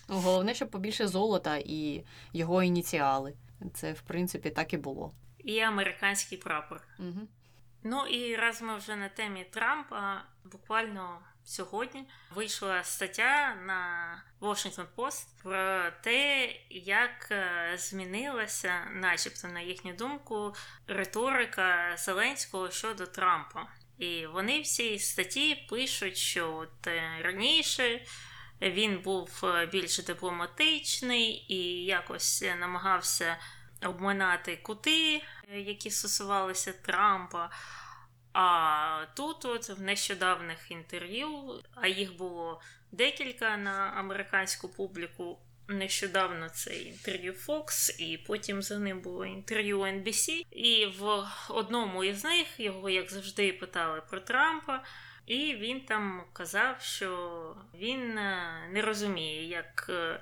Ну, 0.10 0.20
головне, 0.20 0.54
щоб 0.54 0.70
побільше 0.70 1.08
золота 1.08 1.58
і 1.66 2.04
його 2.34 2.64
ініціали. 2.64 3.34
Це, 3.74 3.94
в 3.94 4.02
принципі, 4.02 4.50
так 4.50 4.74
і 4.74 4.78
було. 4.78 5.14
І 5.44 5.60
американський 5.60 6.38
прапор. 6.38 6.82
Угу. 7.00 7.28
Ну 7.84 8.08
і 8.08 8.36
раз 8.36 8.62
ми 8.62 8.78
вже 8.78 8.96
на 8.96 9.10
темі 9.10 9.46
Трампа, 9.52 10.22
буквально 10.44 11.20
сьогодні 11.46 12.10
вийшла 12.36 12.84
стаття 12.84 13.56
на 13.66 14.24
Washington 14.42 14.86
Post 14.96 15.28
про 15.44 15.92
те, 16.04 16.50
як 16.70 17.28
е, 17.32 17.74
змінилася, 17.78 18.86
начебто, 18.92 19.48
на 19.48 19.62
їхню 19.62 19.94
думку, 19.94 20.56
риторика 20.88 21.98
Зеленського 21.98 22.72
щодо 22.72 23.06
Трампа. 23.06 23.68
І 23.98 24.26
вони 24.26 24.62
в 24.62 24.66
цій 24.66 25.00
статті 25.00 25.68
пишуть, 25.70 26.18
що 26.18 26.56
от 26.56 26.88
е, 26.88 27.20
раніше 27.22 28.06
він 28.62 29.00
був 29.00 29.42
е, 29.44 29.66
більш 29.66 30.00
дипломатичний 30.00 31.46
і 31.54 31.86
якось 31.86 32.44
намагався 32.60 33.38
обминати 33.86 34.58
кути, 34.58 35.22
які 35.54 35.92
стосувалися 35.92 36.74
Трампа. 36.74 37.50
А 38.34 39.06
тут, 39.16 39.46
от 39.46 39.70
в 39.70 39.82
нещодавних 39.82 40.72
інтерв'ю, 40.72 41.62
а 41.76 41.88
їх 41.88 42.18
було 42.18 42.62
декілька 42.92 43.58
на 43.58 43.94
американську 43.96 44.70
публіку. 44.70 45.40
Нещодавно 45.68 46.50
це 46.50 46.78
інтерв'ю 46.78 47.34
Fox, 47.34 48.00
і 48.00 48.18
потім 48.18 48.62
за 48.62 48.80
ним 48.80 49.02
було 49.02 49.26
інтерв'ю 49.26 49.80
NBC. 49.80 50.46
І 50.52 50.86
в 51.00 51.28
одному 51.50 52.04
із 52.04 52.24
них 52.24 52.48
його, 52.60 52.90
як 52.90 53.12
завжди, 53.12 53.54
питали 53.54 54.02
про 54.10 54.20
Трампа, 54.20 54.84
і 55.26 55.56
він 55.56 55.82
там 55.82 56.24
казав, 56.34 56.82
що 56.82 57.56
він 57.76 58.18
е, 58.18 58.70
не 58.72 58.82
розуміє, 58.82 59.48
як 59.48 59.86
е, 59.90 60.20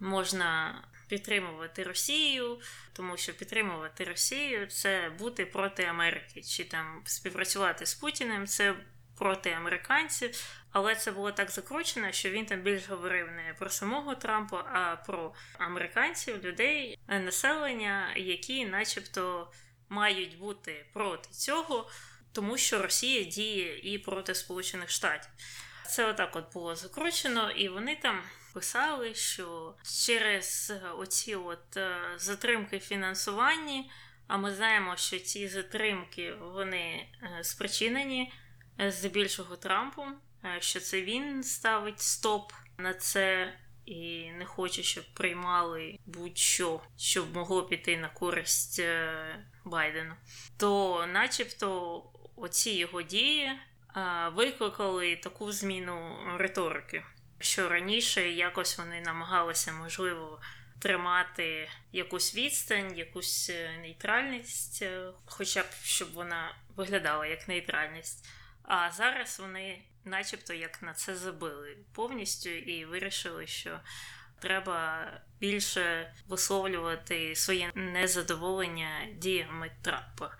можна 0.00 0.82
підтримувати 1.08 1.82
Росію, 1.82 2.60
тому 2.92 3.16
що 3.16 3.34
підтримувати 3.34 4.04
Росію 4.04 4.66
це 4.66 5.12
бути 5.18 5.46
проти 5.46 5.84
Америки, 5.84 6.42
чи 6.42 6.64
там 6.64 7.02
співпрацювати 7.04 7.86
з 7.86 7.94
Путіним 7.94 8.46
це 8.46 8.74
проти 9.18 9.50
американців. 9.50 10.60
Але 10.72 10.94
це 10.94 11.10
було 11.10 11.32
так 11.32 11.50
закручено, 11.50 12.12
що 12.12 12.30
він 12.30 12.46
там 12.46 12.60
більш 12.60 12.88
говорив 12.88 13.26
не 13.26 13.54
про 13.58 13.70
самого 13.70 14.14
Трампа, 14.14 14.56
а 14.72 14.96
про 14.96 15.34
американців, 15.58 16.44
людей, 16.44 16.98
населення, 17.08 18.14
які, 18.16 18.66
начебто, 18.66 19.50
мають 19.88 20.38
бути 20.38 20.86
проти 20.92 21.28
цього, 21.30 21.90
тому 22.32 22.58
що 22.58 22.82
Росія 22.82 23.24
діє 23.24 23.78
і 23.78 23.98
проти 23.98 24.34
Сполучених 24.34 24.90
Штатів. 24.90 25.30
Це 25.86 26.06
отак 26.06 26.36
от 26.36 26.52
було 26.52 26.76
закручено, 26.76 27.50
і 27.50 27.68
вони 27.68 27.96
там 27.96 28.22
писали, 28.54 29.14
що 29.14 29.74
через 30.04 30.72
оці 30.98 31.34
от 31.34 31.76
е, 31.76 31.96
затримки 32.16 32.78
фінансування, 32.78 33.84
а 34.26 34.36
ми 34.36 34.54
знаємо, 34.54 34.96
що 34.96 35.18
ці 35.18 35.48
затримки 35.48 36.34
вони 36.34 37.08
е, 37.22 37.44
спричинені 37.44 38.32
е, 38.80 38.90
здебільшого 38.90 39.56
Трампом, 39.56 40.16
що 40.58 40.80
це 40.80 41.02
він 41.02 41.42
ставить 41.42 42.00
стоп 42.00 42.52
на 42.78 42.94
це. 42.94 43.54
І 43.84 44.30
не 44.30 44.44
хоче, 44.44 44.82
щоб 44.82 45.04
приймали 45.14 45.98
будь-що, 46.06 46.80
щоб 46.96 47.34
могло 47.34 47.62
піти 47.62 47.96
на 47.96 48.08
користь 48.08 48.82
Байдену. 49.64 50.14
То, 50.56 51.04
начебто, 51.06 52.02
оці 52.36 52.70
його 52.70 53.02
дії 53.02 53.52
викликали 54.34 55.16
таку 55.16 55.52
зміну 55.52 56.16
риторики 56.36 57.04
що 57.44 57.68
раніше 57.68 58.30
якось 58.30 58.78
вони 58.78 59.00
намагалися, 59.00 59.72
можливо, 59.72 60.40
тримати 60.78 61.68
якусь 61.92 62.34
відстань, 62.34 62.98
якусь 62.98 63.50
е, 63.50 63.78
нейтральність, 63.80 64.82
е, 64.82 65.12
хоча 65.26 65.62
б 65.62 65.66
щоб 65.82 66.12
вона 66.12 66.56
виглядала 66.76 67.26
як 67.26 67.48
нейтральність. 67.48 68.28
А 68.62 68.90
зараз 68.90 69.40
вони, 69.40 69.82
начебто, 70.04 70.54
як 70.54 70.82
на 70.82 70.94
це 70.94 71.16
забили 71.16 71.76
повністю 71.92 72.50
і 72.50 72.84
вирішили, 72.84 73.46
що 73.46 73.80
треба 74.40 75.06
більше 75.40 76.14
висловлювати 76.28 77.36
своє 77.36 77.70
незадоволення 77.74 79.06
діями 79.14 79.70
Трампа. 79.82 80.36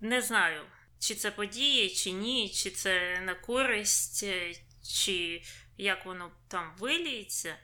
Не 0.00 0.22
знаю, 0.22 0.62
чи 0.98 1.14
це 1.14 1.30
події, 1.30 1.90
чи 1.90 2.10
ні, 2.10 2.50
чи 2.50 2.70
це 2.70 3.20
на 3.20 3.34
користь, 3.34 4.22
е, 4.22 4.54
чи 4.82 5.42
як 5.78 6.06
воно 6.06 6.30
там 6.48 6.72
виліється, 6.78 7.56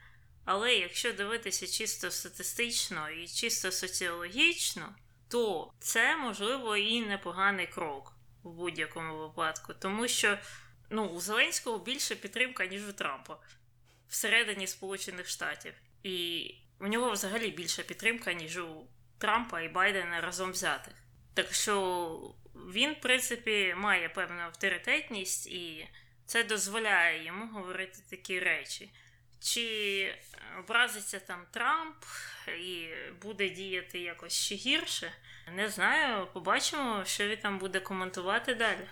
але 0.45 0.75
якщо 0.75 1.13
дивитися 1.13 1.67
чисто 1.67 2.11
статистично 2.11 3.09
і 3.09 3.27
чисто 3.27 3.71
соціологічно, 3.71 4.95
то 5.29 5.73
це 5.79 6.17
можливо 6.17 6.77
і 6.77 7.01
непоганий 7.01 7.67
крок 7.67 8.13
в 8.43 8.49
будь-якому 8.49 9.17
випадку, 9.17 9.73
тому 9.79 10.07
що 10.07 10.37
ну, 10.89 11.05
у 11.05 11.19
Зеленського 11.19 11.79
більше 11.79 12.15
підтримка, 12.15 12.65
ніж 12.65 12.89
у 12.89 12.93
Трампа 12.93 13.37
всередині 14.09 14.67
Сполучених 14.67 15.27
Штатів. 15.27 15.73
І 16.03 16.55
у 16.79 16.87
нього 16.87 17.11
взагалі 17.11 17.51
більша 17.51 17.83
підтримка, 17.83 18.33
ніж 18.33 18.57
у 18.57 18.87
Трампа 19.17 19.61
і 19.61 19.69
Байдена 19.69 20.21
разом 20.21 20.51
взятих. 20.51 20.93
Так 21.33 21.53
що 21.53 22.35
він, 22.55 22.91
в 22.91 23.01
принципі, 23.01 23.75
має 23.77 24.09
певну 24.09 24.41
авторитетність 24.41 25.47
і 25.47 25.87
це 26.25 26.43
дозволяє 26.43 27.25
йому 27.25 27.53
говорити 27.53 27.99
такі 28.09 28.39
речі. 28.39 28.91
Чи 29.39 30.15
образиться 30.59 31.19
там 31.19 31.39
Трамп 31.51 31.95
і 32.61 32.87
буде 33.21 33.49
діяти 33.49 33.99
якось 33.99 34.33
ще 34.33 34.55
гірше? 34.55 35.11
Не 35.55 35.69
знаю, 35.69 36.27
побачимо, 36.33 37.03
що 37.05 37.27
він 37.27 37.37
там 37.37 37.59
буде 37.59 37.79
коментувати 37.79 38.55
далі. 38.55 38.87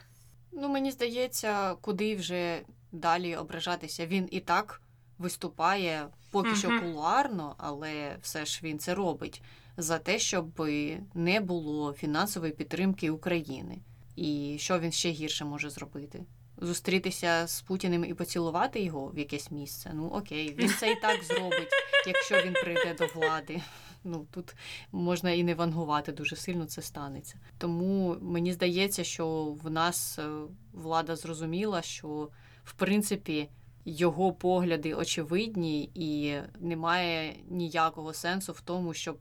Ну, 0.51 0.69
мені 0.69 0.91
здається, 0.91 1.75
куди 1.75 2.15
вже 2.15 2.61
далі 2.91 3.35
ображатися. 3.35 4.07
Він 4.07 4.27
і 4.31 4.39
так 4.39 4.81
виступає 5.17 6.07
поки 6.31 6.49
угу. 6.49 6.57
що 6.57 6.79
кулуарно, 6.79 7.55
але 7.57 8.17
все 8.21 8.45
ж 8.45 8.59
він 8.63 8.79
це 8.79 8.95
робить 8.95 9.41
за 9.77 9.99
те, 9.99 10.19
щоб 10.19 10.69
не 11.13 11.39
було 11.39 11.93
фінансової 11.93 12.51
підтримки 12.51 13.09
України. 13.09 13.77
І 14.15 14.57
що 14.59 14.79
він 14.79 14.91
ще 14.91 15.09
гірше 15.09 15.45
може 15.45 15.69
зробити? 15.69 16.23
Зустрітися 16.57 17.47
з 17.47 17.61
Путіним 17.61 18.05
і 18.05 18.13
поцілувати 18.13 18.81
його 18.81 19.07
в 19.07 19.17
якесь 19.17 19.51
місце. 19.51 19.91
Ну 19.93 20.07
окей, 20.07 20.55
він 20.57 20.69
це 20.79 20.91
і 20.91 20.95
так 20.95 21.23
зробить, 21.23 21.69
якщо 22.07 22.41
він 22.41 22.53
прийде 22.53 22.95
до 22.99 23.07
влади. 23.07 23.61
Ну 24.03 24.27
тут 24.31 24.55
можна 24.91 25.31
і 25.31 25.43
не 25.43 25.55
вангувати 25.55 26.11
дуже 26.11 26.35
сильно 26.35 26.65
це 26.65 26.81
станеться. 26.81 27.39
Тому 27.57 28.17
мені 28.21 28.53
здається, 28.53 29.03
що 29.03 29.43
в 29.63 29.71
нас 29.71 30.19
е, 30.19 30.29
влада 30.73 31.15
зрозуміла, 31.15 31.81
що 31.81 32.29
в 32.63 32.73
принципі 32.73 33.49
його 33.85 34.33
погляди 34.33 34.93
очевидні, 34.93 35.91
і 35.95 36.35
немає 36.59 37.35
ніякого 37.49 38.13
сенсу 38.13 38.51
в 38.51 38.61
тому, 38.61 38.93
щоб 38.93 39.17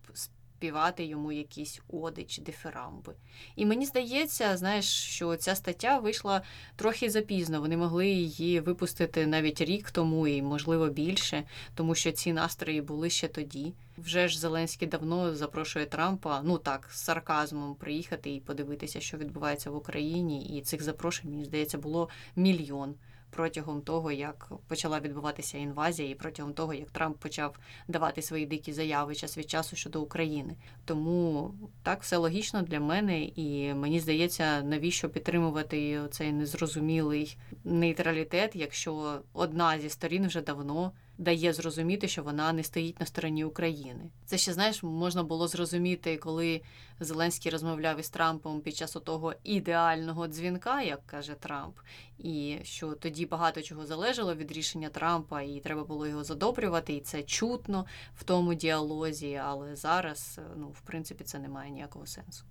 співати 0.62 1.04
йому 1.04 1.32
якісь 1.32 1.80
оди 1.88 2.24
чи 2.24 2.42
дифирамби. 2.42 3.14
І 3.56 3.66
мені 3.66 3.86
здається, 3.86 4.56
знаєш, 4.56 4.84
що 4.86 5.36
ця 5.36 5.54
стаття 5.54 5.98
вийшла 5.98 6.42
трохи 6.76 7.10
запізно. 7.10 7.60
Вони 7.60 7.76
могли 7.76 8.08
її 8.08 8.60
випустити 8.60 9.26
навіть 9.26 9.60
рік 9.60 9.90
тому 9.90 10.28
і, 10.28 10.42
можливо, 10.42 10.88
більше, 10.88 11.44
тому 11.74 11.94
що 11.94 12.12
ці 12.12 12.32
настрої 12.32 12.80
були 12.80 13.10
ще 13.10 13.28
тоді. 13.28 13.72
Вже 13.98 14.28
ж 14.28 14.40
Зеленський 14.40 14.88
давно 14.88 15.34
запрошує 15.34 15.86
Трампа, 15.86 16.42
ну 16.42 16.58
так, 16.58 16.88
з 16.92 17.00
сарказмом 17.00 17.74
приїхати 17.74 18.34
і 18.34 18.40
подивитися, 18.40 19.00
що 19.00 19.16
відбувається 19.16 19.70
в 19.70 19.76
Україні. 19.76 20.58
І 20.58 20.60
цих 20.60 20.82
запрошень, 20.82 21.30
мені 21.30 21.44
здається, 21.44 21.78
було 21.78 22.08
мільйон 22.36 22.94
протягом 23.36 23.80
того, 23.80 24.12
як 24.12 24.52
почала 24.68 25.00
відбуватися 25.00 25.58
інвазія, 25.58 26.08
і 26.08 26.14
протягом 26.14 26.52
того, 26.52 26.74
як 26.74 26.90
Трамп 26.90 27.16
почав 27.16 27.58
давати 27.88 28.22
свої 28.22 28.46
дикі 28.46 28.72
заяви 28.72 29.14
час 29.14 29.38
від 29.38 29.50
часу 29.50 29.76
щодо 29.76 30.02
України. 30.02 30.56
Тому 30.84 31.54
так 31.82 32.02
все 32.02 32.16
логічно 32.16 32.62
для 32.62 32.80
мене, 32.80 33.22
і 33.22 33.74
мені 33.74 34.00
здається, 34.00 34.62
навіщо 34.62 35.08
підтримувати 35.08 36.00
цей 36.10 36.32
незрозумілий 36.32 37.36
нейтралітет, 37.64 38.56
якщо 38.56 39.20
одна 39.32 39.78
зі 39.78 39.88
сторін 39.88 40.26
вже 40.26 40.40
давно 40.40 40.92
дає 41.22 41.52
зрозуміти, 41.52 42.08
що 42.08 42.22
вона 42.22 42.52
не 42.52 42.62
стоїть 42.62 43.00
на 43.00 43.06
стороні 43.06 43.44
України. 43.44 44.10
Це 44.26 44.38
ще 44.38 44.52
знаєш, 44.52 44.82
можна 44.82 45.22
було 45.22 45.48
зрозуміти, 45.48 46.16
коли 46.16 46.62
Зеленський 47.00 47.52
розмовляв 47.52 48.00
із 48.00 48.08
Трампом 48.08 48.60
під 48.60 48.76
час 48.76 48.92
того 48.92 49.34
ідеального 49.44 50.28
дзвінка, 50.28 50.82
як 50.82 51.06
каже 51.06 51.34
Трамп, 51.34 51.76
і 52.18 52.58
що 52.62 52.92
тоді 52.92 53.26
багато 53.26 53.62
чого 53.62 53.86
залежало 53.86 54.34
від 54.34 54.52
рішення 54.52 54.88
Трампа, 54.88 55.42
і 55.42 55.60
треба 55.60 55.84
було 55.84 56.06
його 56.06 56.24
задобрювати, 56.24 56.94
і 56.94 57.00
це 57.00 57.22
чутно 57.22 57.86
в 58.16 58.24
тому 58.24 58.54
діалозі. 58.54 59.40
Але 59.44 59.76
зараз, 59.76 60.40
ну, 60.56 60.68
в 60.68 60.80
принципі, 60.80 61.24
це 61.24 61.38
не 61.38 61.48
має 61.48 61.70
ніякого 61.70 62.06
сенсу. 62.06 62.44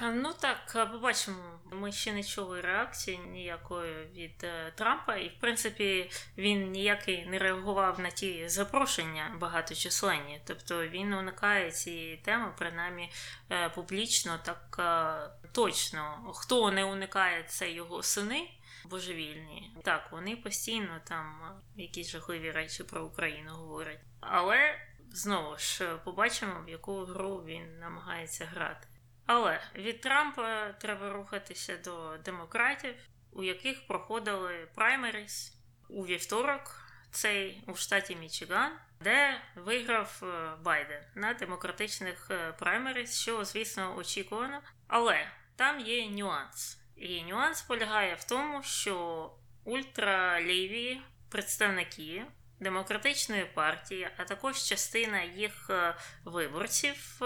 Ну 0.00 0.32
так, 0.40 0.90
побачимо. 0.92 1.60
Ми 1.72 1.92
ще 1.92 2.12
не 2.12 2.24
чули 2.24 2.60
реакції 2.60 3.18
ніякої 3.18 4.06
від 4.14 4.44
е, 4.44 4.72
Трампа, 4.74 5.16
і 5.16 5.28
в 5.28 5.40
принципі 5.40 6.10
він 6.38 6.70
ніякий 6.70 7.26
не 7.26 7.38
реагував 7.38 8.00
на 8.00 8.10
ті 8.10 8.48
запрошення 8.48 9.36
багаточисленні. 9.40 10.40
Тобто 10.46 10.88
він 10.88 11.14
уникає 11.14 11.72
цієї 11.72 12.16
теми, 12.16 12.52
принаймні 12.58 13.12
е, 13.50 13.68
публічно, 13.68 14.38
так 14.44 14.76
е, 14.78 15.48
точно. 15.52 16.32
Хто 16.34 16.70
не 16.70 16.84
уникає, 16.84 17.42
це 17.42 17.70
його 17.70 18.02
сини. 18.02 18.50
Божевільні. 18.84 19.76
Так, 19.84 20.12
вони 20.12 20.36
постійно 20.36 21.00
там 21.04 21.52
якісь 21.76 22.10
жахливі 22.10 22.50
речі 22.50 22.84
про 22.84 23.04
Україну 23.04 23.50
говорять. 23.50 24.00
Але 24.20 24.78
знову 25.12 25.58
ж 25.58 25.96
побачимо, 26.04 26.62
в 26.66 26.68
яку 26.68 27.04
гру 27.04 27.42
він 27.46 27.78
намагається 27.78 28.44
грати. 28.44 28.86
Але 29.34 29.60
від 29.74 30.00
Трампа 30.00 30.72
треба 30.72 31.12
рухатися 31.12 31.76
до 31.76 32.16
демократів, 32.24 32.94
у 33.32 33.42
яких 33.42 33.86
проходили 33.86 34.68
праймеріс 34.74 35.54
у 35.88 36.06
вівторок, 36.06 36.80
цей 37.10 37.64
у 37.66 37.74
штаті 37.74 38.16
Мічиган, 38.16 38.72
де 39.00 39.40
виграв 39.54 40.22
е, 40.22 40.56
Байден 40.62 41.02
на 41.14 41.34
демократичних 41.34 42.28
е, 42.30 42.52
праймеріс, 42.52 43.20
що, 43.20 43.44
звісно, 43.44 43.96
очікувано. 43.96 44.60
Але 44.86 45.28
там 45.56 45.80
є 45.80 46.10
нюанс. 46.10 46.78
І 46.96 47.22
нюанс 47.22 47.62
полягає 47.62 48.14
в 48.14 48.24
тому, 48.24 48.62
що 48.62 49.30
ультраліві 49.64 51.00
представники 51.30 52.24
демократичної 52.60 53.44
партії, 53.44 54.08
а 54.16 54.24
також 54.24 54.62
частина 54.62 55.22
їх 55.22 55.70
е, 55.70 55.94
виборців. 56.24 57.22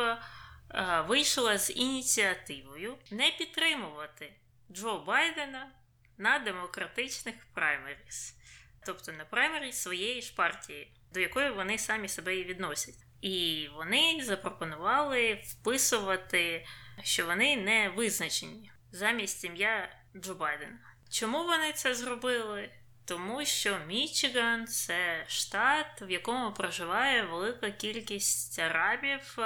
Е, 0.74 1.00
вийшла 1.08 1.58
з 1.58 1.70
ініціативою 1.70 2.98
не 3.10 3.30
підтримувати 3.30 4.32
Джо 4.72 4.98
Байдена 4.98 5.70
на 6.18 6.38
демократичних 6.38 7.34
праймеріс, 7.54 8.36
тобто 8.86 9.12
на 9.12 9.24
праймеріс 9.24 9.76
своєї 9.76 10.22
ж 10.22 10.34
партії, 10.34 10.92
до 11.12 11.20
якої 11.20 11.50
вони 11.50 11.78
самі 11.78 12.08
себе 12.08 12.36
і 12.36 12.44
відносять. 12.44 13.06
І 13.20 13.68
вони 13.74 14.20
запропонували 14.24 15.42
вписувати, 15.44 16.66
що 17.02 17.26
вони 17.26 17.56
не 17.56 17.88
визначені 17.88 18.70
замість 18.92 19.44
ім'я 19.44 19.88
Джо 20.16 20.34
Байдена. 20.34 20.78
Чому 21.10 21.44
вони 21.44 21.72
це 21.72 21.94
зробили? 21.94 22.70
Тому 23.06 23.44
що 23.44 23.78
Мічиган 23.86 24.66
це 24.66 25.24
штат, 25.28 26.02
в 26.02 26.10
якому 26.10 26.52
проживає 26.52 27.22
велика 27.22 27.70
кількість 27.70 28.58
арабів, 28.58 29.38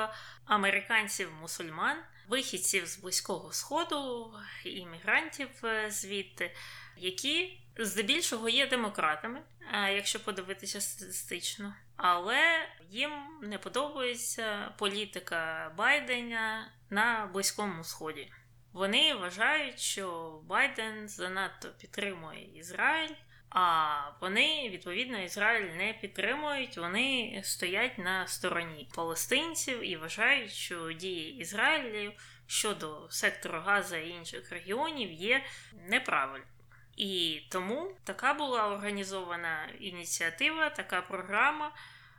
американців-мусульман, 0.46 1.96
вихідців 2.29 2.87
з 2.87 2.99
Близького 2.99 3.53
Сходу, 3.53 4.33
іммігрантів 4.64 5.49
е, 5.64 5.90
звідти, 5.90 6.55
які 6.96 7.61
здебільшого 7.79 8.49
є 8.49 8.66
демократами, 8.66 9.42
якщо 9.73 10.20
подивитися 10.20 10.81
статистично. 10.81 11.75
Але 11.96 12.68
їм 12.90 13.11
не 13.42 13.59
подобається 13.59 14.75
політика 14.79 15.73
Байдена 15.77 16.73
на 16.90 17.31
Близькому 17.33 17.85
Сході. 17.85 18.33
Вони 18.73 19.14
вважають, 19.14 19.81
що 19.81 20.38
Байден 20.44 21.09
занадто 21.09 21.68
підтримує 21.68 22.59
Ізраїль. 22.59 23.14
А 23.50 24.00
вони 24.20 24.68
відповідно 24.68 25.22
Ізраїль 25.22 25.70
не 25.76 25.92
підтримують, 25.92 26.76
вони 26.76 27.40
стоять 27.44 27.98
на 27.98 28.26
стороні 28.26 28.88
палестинців 28.94 29.90
і 29.90 29.96
вважають, 29.96 30.50
що 30.50 30.92
дії 30.92 31.36
Ізраїлю 31.36 32.12
щодо 32.46 33.06
сектору 33.10 33.60
Газа 33.60 33.96
і 33.96 34.08
інших 34.08 34.52
регіонів 34.52 35.12
є 35.12 35.44
неправильною. 35.88 36.44
І 36.96 37.42
тому 37.50 37.96
така 38.04 38.34
була 38.34 38.68
організована 38.68 39.68
ініціатива, 39.80 40.70
така 40.70 41.02
програма, 41.02 41.72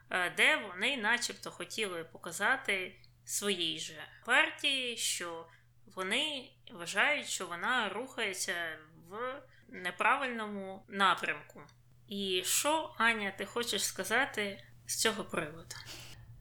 е, 0.10 0.34
де 0.38 0.56
вони, 0.56 0.98
начебто, 0.98 1.52
хотіли 1.52 2.04
показати 2.04 2.96
своїй 3.26 3.80
же 3.80 4.04
партії, 4.26 4.98
що 4.98 5.48
вони 5.96 6.52
вважають, 6.72 7.28
що 7.28 7.48
вона 7.48 7.90
рухається 7.90 8.78
в 9.10 9.42
неправильному 9.72 10.84
напрямку. 10.88 11.62
І 12.08 12.42
що, 12.46 12.94
Аня, 12.98 13.34
ти 13.38 13.46
хочеш 13.46 13.86
сказати 13.86 14.64
з 14.86 14.96
цього 14.96 15.24
приводу? 15.24 15.76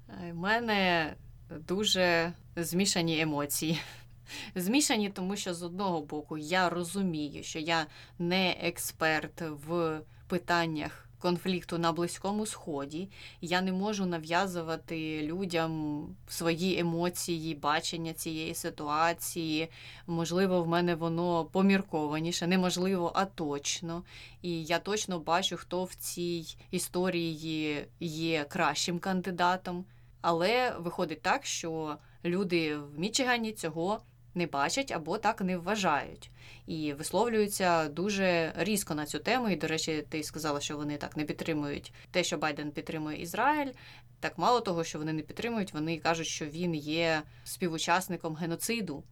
У 0.09 0.13
е, 0.13 0.33
мене 0.35 1.15
дуже 1.51 2.33
змішані 2.57 3.21
емоції. 3.21 3.81
Змішані, 4.55 5.11
тому 5.11 5.37
що 5.37 5.55
з 5.55 5.63
одного 5.63 6.01
боку 6.01 6.39
я 6.39 6.71
розумію, 6.71 7.43
що 7.43 7.59
я 7.59 7.87
не 8.19 8.51
експерт 8.51 9.41
в 9.41 10.01
питаннях 10.29 11.10
конфлікту 11.21 11.79
на 11.79 11.93
Близькому 11.93 12.47
Сході. 12.47 13.09
Я 13.41 13.61
не 13.61 13.73
можу 13.73 14.07
нав'язувати 14.07 15.23
людям 15.23 16.05
свої 16.29 16.79
емоції, 16.79 17.55
бачення 17.55 18.13
цієї 18.13 18.55
ситуації. 18.55 19.69
Можливо, 20.07 20.63
в 20.63 20.69
мене 20.69 20.95
воно 20.95 21.45
поміркованіше, 21.45 22.47
неможливо, 22.47 23.13
а 23.15 23.25
точно. 23.25 24.03
І 24.43 24.65
я 24.65 24.79
точно 24.79 25.19
бачу, 25.19 25.57
хто 25.57 25.85
в 25.85 25.95
цій 25.95 26.57
історії 26.71 27.87
є 28.01 28.45
кращим 28.45 28.99
кандидатом. 28.99 29.85
Але 30.21 30.75
виходить 30.79 31.23
так, 31.23 31.47
що 31.47 31.97
люди 32.25 32.77
в 32.77 32.99
Мічигані 32.99 33.53
цього 33.53 34.03
не 34.35 34.47
бачать 34.47 34.93
або 34.93 35.19
так 35.19 35.41
не 35.41 35.57
вважають. 35.57 36.31
І 36.67 36.93
висловлюються 36.93 37.89
дуже 37.89 38.53
різко 38.57 38.95
на 38.95 39.07
цю 39.07 39.19
тему. 39.19 39.49
І, 39.49 39.57
до 39.57 39.67
речі, 39.67 40.05
ти 40.09 40.23
сказала, 40.23 40.61
що 40.61 40.77
вони 40.77 40.97
так 40.97 41.17
не 41.17 41.25
підтримують 41.25 41.93
те, 42.11 42.25
що 42.25 42.39
Байден 42.39 42.71
підтримує 42.71 43.23
Ізраїль. 43.23 43.73
Так 44.21 44.39
мало 44.39 44.61
того, 44.61 44.85
що 44.85 44.99
вони 44.99 45.13
не 45.13 45.23
підтримують, 45.23 45.75
вони 45.75 45.99
кажуть, 45.99 46.27
що 46.27 46.47
він 46.47 46.75
є 46.75 47.23
співучасником 47.45 48.35
геноциду 48.35 49.05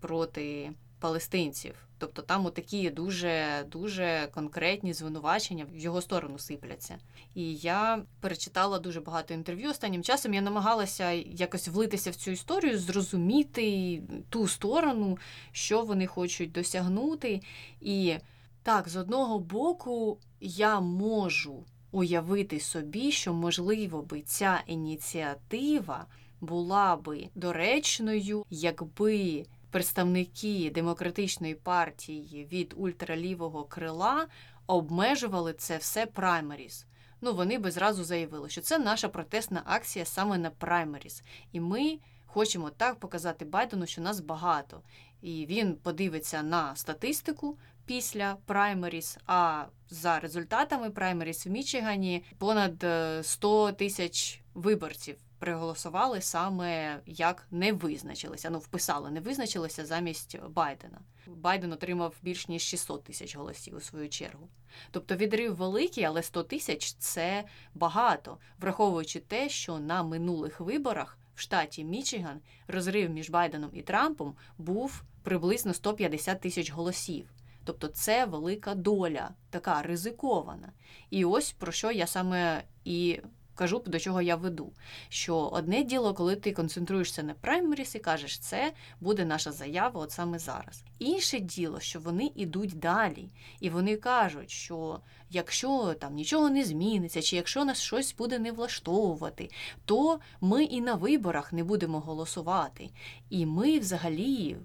проти 0.00 0.72
палестинців. 1.00 1.74
Тобто 1.98 2.22
там 2.22 2.50
такі 2.50 2.90
дуже 2.90 3.66
дуже 3.70 4.28
конкретні 4.34 4.92
звинувачення 4.92 5.66
в 5.72 5.76
його 5.76 6.00
сторону 6.00 6.38
сипляться. 6.38 6.98
І 7.34 7.54
я 7.54 8.02
перечитала 8.20 8.78
дуже 8.78 9.00
багато 9.00 9.34
інтерв'ю. 9.34 9.70
Останнім 9.70 10.02
часом 10.02 10.34
я 10.34 10.40
намагалася 10.40 11.10
якось 11.10 11.68
влитися 11.68 12.10
в 12.10 12.14
цю 12.14 12.30
історію, 12.30 12.78
зрозуміти 12.78 14.02
ту 14.28 14.48
сторону, 14.48 15.18
що 15.52 15.82
вони 15.82 16.06
хочуть 16.06 16.52
досягнути. 16.52 17.40
І 17.80 18.14
Так, 18.62 18.88
з 18.88 18.96
одного 18.96 19.38
боку, 19.38 20.18
я 20.40 20.80
можу 20.80 21.64
уявити 21.92 22.60
собі, 22.60 23.12
що, 23.12 23.34
можливо, 23.34 24.02
би 24.02 24.20
ця 24.20 24.62
ініціатива 24.66 26.06
була 26.40 26.96
би 26.96 27.28
доречною, 27.34 28.44
якби 28.50 29.44
представники 29.74 30.70
демократичної 30.74 31.54
партії 31.54 32.48
від 32.52 32.74
ультралівого 32.76 33.64
крила 33.64 34.26
обмежували 34.66 35.52
це 35.52 35.76
все 35.76 36.06
праймеріс. 36.06 36.86
Ну, 37.20 37.34
вони 37.34 37.58
би 37.58 37.70
зразу 37.70 38.04
заявили, 38.04 38.48
що 38.48 38.60
це 38.60 38.78
наша 38.78 39.08
протестна 39.08 39.62
акція 39.64 40.04
саме 40.04 40.38
на 40.38 40.50
праймеріс. 40.50 41.22
І 41.52 41.60
ми 41.60 41.98
хочемо 42.26 42.70
так 42.70 42.98
показати 42.98 43.44
Байдену, 43.44 43.86
що 43.86 44.00
нас 44.02 44.20
багато. 44.20 44.82
І 45.22 45.46
він 45.46 45.74
подивиться 45.74 46.42
на 46.42 46.76
статистику 46.76 47.58
після 47.86 48.36
праймеріс. 48.46 49.18
А 49.26 49.64
за 49.90 50.20
результатами 50.20 50.90
праймеріс 50.90 51.46
в 51.46 51.50
Мічигані 51.50 52.24
понад 52.38 52.86
100 53.22 53.68
е, 53.68 53.72
тисяч 53.72 54.40
виборців 54.54 55.16
проголосували 55.38 56.20
саме 56.20 57.00
як 57.06 57.46
не 57.50 57.72
визначилися. 57.72 58.50
Ну, 58.50 58.58
вписали, 58.58 59.10
не 59.10 59.20
визначилися 59.20 59.86
замість 59.86 60.38
Байдена. 60.48 61.00
Байден 61.26 61.72
отримав 61.72 62.14
більш 62.22 62.48
ніж 62.48 62.62
600 62.62 63.04
тисяч 63.04 63.36
голосів 63.36 63.76
у 63.76 63.80
свою 63.80 64.08
чергу. 64.08 64.48
Тобто 64.90 65.16
відрив 65.16 65.56
великий, 65.56 66.04
але 66.04 66.22
100 66.22 66.42
тисяч 66.42 66.92
це 66.92 67.44
багато, 67.74 68.38
враховуючи 68.58 69.20
те, 69.20 69.48
що 69.48 69.78
на 69.78 70.02
минулих 70.02 70.60
виборах 70.60 71.18
в 71.34 71.40
штаті 71.40 71.84
Мічиган 71.84 72.40
розрив 72.68 73.10
між 73.10 73.30
Байденом 73.30 73.70
і 73.72 73.82
Трампом 73.82 74.36
був 74.58 75.02
приблизно 75.22 75.74
150 75.74 76.40
тисяч 76.40 76.72
голосів. 76.72 77.30
Тобто 77.64 77.88
це 77.88 78.24
велика 78.24 78.74
доля, 78.74 79.30
така 79.50 79.82
ризикована. 79.82 80.72
І 81.10 81.24
ось 81.24 81.52
про 81.52 81.72
що 81.72 81.90
я 81.90 82.06
саме 82.06 82.62
і 82.84 83.20
кажу, 83.54 83.82
до 83.86 83.98
чого 83.98 84.22
я 84.22 84.36
веду. 84.36 84.72
Що 85.08 85.36
одне 85.38 85.82
діло, 85.82 86.14
коли 86.14 86.36
ти 86.36 86.52
концентруєшся 86.52 87.22
на 87.22 87.34
праймеріс 87.34 87.94
і 87.94 87.98
кажеш, 87.98 88.38
це 88.38 88.72
буде 89.00 89.24
наша 89.24 89.52
заява 89.52 90.00
от 90.00 90.10
саме 90.10 90.38
зараз. 90.38 90.82
Інше 90.98 91.40
діло, 91.40 91.80
що 91.80 92.00
вони 92.00 92.30
йдуть 92.34 92.78
далі, 92.78 93.28
і 93.60 93.70
вони 93.70 93.96
кажуть, 93.96 94.50
що 94.50 95.00
якщо 95.30 95.94
там 96.00 96.14
нічого 96.14 96.50
не 96.50 96.64
зміниться, 96.64 97.22
чи 97.22 97.36
якщо 97.36 97.64
нас 97.64 97.80
щось 97.80 98.14
буде 98.14 98.38
не 98.38 98.52
влаштовувати, 98.52 99.50
то 99.84 100.18
ми 100.40 100.64
і 100.64 100.80
на 100.80 100.94
виборах 100.94 101.52
не 101.52 101.64
будемо 101.64 102.00
голосувати. 102.00 102.90
І 103.30 103.46
ми 103.46 103.78
взагалі 103.78 104.56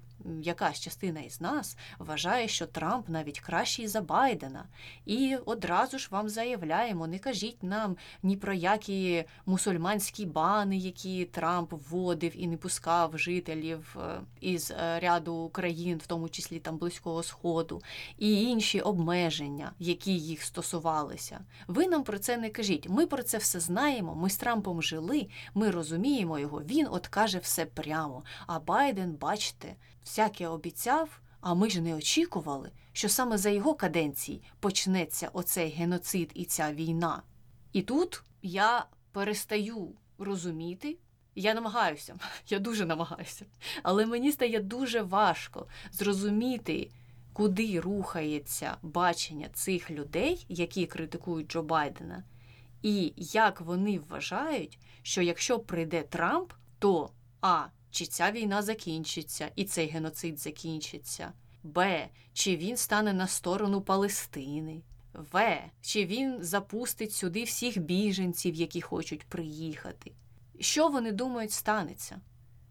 якась 0.41 0.79
частина 0.79 1.19
із 1.19 1.41
нас 1.41 1.77
вважає, 1.99 2.47
що 2.47 2.67
Трамп 2.67 3.10
навіть 3.10 3.39
кращий 3.39 3.88
за 3.88 4.01
Байдена. 4.01 4.65
І 5.05 5.38
одразу 5.45 5.99
ж 5.99 6.08
вам 6.12 6.29
заявляємо: 6.29 7.08
не 7.08 7.19
кажіть 7.19 7.63
нам 7.63 7.97
ні 8.23 8.38
про 8.38 8.53
які 8.53 9.25
мусульманські 9.45 10.25
бани, 10.25 10.77
які 10.77 11.25
Трамп 11.25 11.73
вводив 11.73 12.32
і 12.36 12.47
не 12.47 12.58
пускав 12.58 13.17
жителів 13.17 13.97
е, 13.99 14.21
із 14.41 14.71
е, 14.71 14.99
ряду 14.99 15.49
країн, 15.53 15.97
в 16.03 16.08
тому 16.08 16.29
числі 16.29 16.60
там 16.60 16.77
Близького 16.77 17.23
Сходу, 17.23 17.82
і 18.17 18.43
інші 18.43 18.82
обмеження, 18.82 19.71
які 19.79 20.17
їх 20.17 20.43
стосувалися. 20.43 21.39
Ви 21.67 21.88
нам 21.88 22.03
про 22.03 22.19
це 22.19 22.38
не 22.38 22.49
кажіть. 22.49 22.89
Ми 22.89 23.05
про 23.05 23.23
це 23.23 23.38
все 23.38 23.60
знаємо. 23.60 24.15
Ми 24.15 24.29
з 24.29 24.38
Трампом 24.38 24.84
жили, 24.84 25.27
ми 25.53 25.71
розуміємо 25.71 26.39
його. 26.39 26.62
Він 26.62 26.88
от 26.91 27.08
каже 27.08 27.39
все 27.39 27.65
прямо. 27.65 28.23
А 28.47 28.60
Байден, 28.60 29.12
бачите, 29.12 29.75
всяке 30.10 30.48
обіцяв, 30.48 31.22
а 31.41 31.54
ми 31.54 31.69
ж 31.69 31.82
не 31.82 31.95
очікували, 31.95 32.72
що 32.93 33.10
саме 33.10 33.38
за 33.38 33.50
його 33.50 33.74
каденції 33.74 34.41
почнеться 34.60 35.30
оцей 35.34 35.69
геноцид 35.69 36.32
і 36.34 36.45
ця 36.45 36.74
війна. 36.74 37.24
І 37.74 37.82
тут 37.82 38.24
я 38.41 38.86
перестаю 39.12 39.93
розуміти. 40.17 40.98
Я 41.36 41.54
намагаюся, 41.54 42.15
я 42.48 42.60
дуже 42.60 42.86
намагаюся, 42.86 43.45
але 43.84 44.06
мені 44.06 44.32
стає 44.32 44.60
дуже 44.60 45.02
важко 45.02 45.67
зрозуміти, 45.91 46.91
куди 47.34 47.80
рухається 47.80 48.78
бачення 48.82 49.50
цих 49.54 49.91
людей, 49.91 50.45
які 50.50 50.86
критикують 50.86 51.52
Джо 51.52 51.63
Байдена, 51.63 52.24
і 52.82 53.13
як 53.17 53.62
вони 53.62 54.00
вважають, 54.00 54.80
що 55.02 55.22
якщо 55.22 55.60
прийде 55.60 56.02
Трамп, 56.02 56.54
то 56.80 57.12
А. 57.41 57.65
Чи 57.91 58.06
ця 58.06 58.32
війна 58.32 58.62
закінчиться 58.62 59.52
і 59.56 59.65
цей 59.65 59.88
геноцид 59.88 60.39
закінчиться? 60.39 61.34
Б. 61.63 62.08
Чи 62.34 62.58
він 62.58 62.78
стане 62.78 63.13
на 63.13 63.28
сторону 63.28 63.82
Палестини? 63.82 64.82
В. 65.13 65.62
Чи 65.82 66.06
він 66.06 66.43
запустить 66.43 67.13
сюди 67.13 67.43
всіх 67.43 67.78
біженців, 67.78 68.56
які 68.56 68.82
хочуть 68.82 69.23
приїхати? 69.23 70.12
Що 70.60 70.88
вони 70.88 71.12
думають 71.12 71.52
станеться? 71.52 72.21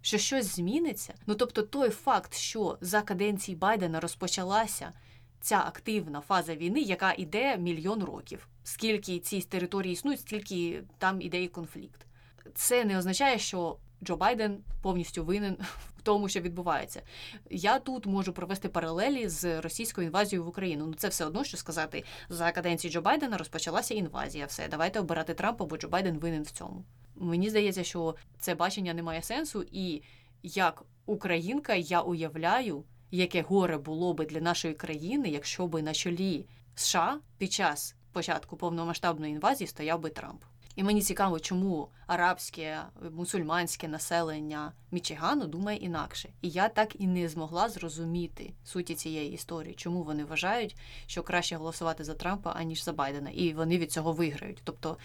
Що 0.00 0.18
щось 0.18 0.56
зміниться? 0.56 1.14
Ну 1.26 1.34
тобто, 1.34 1.62
той 1.62 1.90
факт, 1.90 2.34
що 2.34 2.78
за 2.80 3.02
каденції 3.02 3.56
Байдена 3.56 4.00
розпочалася 4.00 4.92
ця 5.40 5.58
активна 5.58 6.20
фаза 6.20 6.54
війни, 6.54 6.80
яка 6.80 7.12
йде 7.12 7.56
мільйон 7.56 8.04
років. 8.04 8.48
Скільки 8.64 9.18
ці 9.18 9.40
території 9.40 9.92
існують, 9.92 10.20
стільки 10.20 10.82
там 10.98 11.22
іде 11.22 11.42
і 11.42 11.48
конфлікт. 11.48 12.06
Це 12.54 12.84
не 12.84 12.98
означає, 12.98 13.38
що 13.38 13.76
Джо 14.04 14.16
Байден 14.16 14.58
повністю 14.82 15.24
винен 15.24 15.56
в 15.98 16.02
тому, 16.02 16.28
що 16.28 16.40
відбувається. 16.40 17.02
Я 17.50 17.78
тут 17.78 18.06
можу 18.06 18.32
провести 18.32 18.68
паралелі 18.68 19.28
з 19.28 19.60
російською 19.60 20.06
інвазією 20.06 20.44
в 20.44 20.48
Україну. 20.48 20.86
Ну 20.86 20.94
це 20.94 21.08
все 21.08 21.24
одно, 21.24 21.44
що 21.44 21.56
сказати 21.56 22.04
за 22.28 22.52
каденції 22.52 22.92
Джо 22.92 23.00
Байдена 23.00 23.36
розпочалася 23.36 23.94
інвазія. 23.94 24.46
Все, 24.46 24.68
давайте 24.68 25.00
обирати 25.00 25.34
Трампа, 25.34 25.64
бо 25.64 25.76
Джо 25.76 25.88
Байден 25.88 26.18
винен 26.18 26.42
в 26.42 26.50
цьому. 26.50 26.84
Мені 27.14 27.50
здається, 27.50 27.84
що 27.84 28.14
це 28.38 28.54
бачення 28.54 28.94
не 28.94 29.02
має 29.02 29.22
сенсу, 29.22 29.64
і 29.72 30.02
як 30.42 30.82
українка 31.06 31.74
я 31.74 32.00
уявляю, 32.00 32.84
яке 33.10 33.42
горе 33.42 33.78
було 33.78 34.14
би 34.14 34.26
для 34.26 34.40
нашої 34.40 34.74
країни, 34.74 35.28
якщо 35.28 35.66
би 35.66 35.82
на 35.82 35.94
чолі 35.94 36.46
США 36.74 37.20
під 37.38 37.52
час 37.52 37.94
початку 38.12 38.56
повномасштабної 38.56 39.32
інвазії 39.32 39.68
стояв 39.68 40.00
би 40.00 40.10
Трамп. 40.10 40.42
І 40.78 40.82
мені 40.82 41.02
цікаво, 41.02 41.40
чому 41.40 41.88
арабське 42.06 42.82
мусульманське 43.10 43.88
населення 43.88 44.72
Мічигану 44.90 45.46
думає 45.46 45.78
інакше. 45.78 46.28
І 46.42 46.48
я 46.48 46.68
так 46.68 47.00
і 47.00 47.06
не 47.06 47.28
змогла 47.28 47.68
зрозуміти 47.68 48.52
суті 48.64 48.94
цієї 48.94 49.32
історії, 49.32 49.74
чому 49.74 50.02
вони 50.02 50.24
вважають, 50.24 50.76
що 51.06 51.22
краще 51.22 51.56
голосувати 51.56 52.04
за 52.04 52.14
Трампа 52.14 52.50
аніж 52.50 52.84
за 52.84 52.92
Байдена, 52.92 53.30
і 53.30 53.52
вони 53.52 53.78
від 53.78 53.92
цього 53.92 54.12
виграють. 54.12 54.60
Тобто 54.64 54.98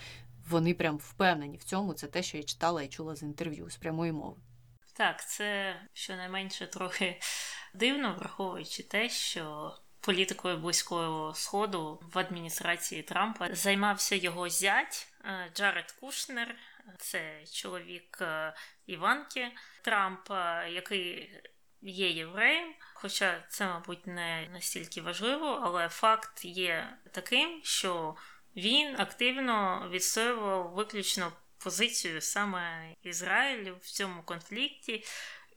вони 0.50 0.74
прям 0.74 0.98
впевнені 0.98 1.58
в 1.58 1.64
цьому. 1.64 1.94
Це 1.94 2.08
те, 2.08 2.24
що 2.24 2.38
я 2.38 2.44
читала 2.44 2.84
і 2.84 2.88
чула 2.88 3.16
з 3.16 3.24
інтерв'ю 3.24 3.70
з 3.70 3.76
прямої 3.76 4.12
мови. 4.12 4.36
Так, 4.94 5.28
це 5.28 5.76
щонайменше 5.94 6.68
трохи 6.68 7.20
дивно, 7.74 8.16
враховуючи 8.20 8.84
те, 8.84 9.10
що 9.10 9.74
політикою 10.02 10.58
близького 10.58 11.34
сходу 11.36 12.00
в 12.14 12.20
адміністрації 12.20 13.02
Трампа 13.02 13.56
займався 13.56 14.16
його 14.16 14.50
зять 14.50 15.13
Джаред 15.54 15.92
Кушнер, 15.92 16.56
це 16.98 17.46
чоловік 17.46 18.18
е, 18.22 18.54
Іванки 18.86 19.52
Трампа, 19.82 20.66
який 20.66 21.40
є 21.82 22.10
євреєм. 22.10 22.74
Хоча 22.94 23.44
це, 23.50 23.66
мабуть, 23.66 24.08
не 24.08 24.48
настільки 24.52 25.02
важливо, 25.02 25.62
але 25.64 25.90
факт 25.90 26.46
є 26.46 26.98
таким, 27.12 27.62
що 27.64 28.16
він 28.56 29.00
активно 29.00 29.88
відстоював 29.92 30.74
виключно 30.74 31.32
позицію 31.58 32.22
саме 32.22 32.96
Ізраїлю 33.04 33.78
в 33.82 33.86
цьому 33.86 34.24
конфлікті, 34.24 35.04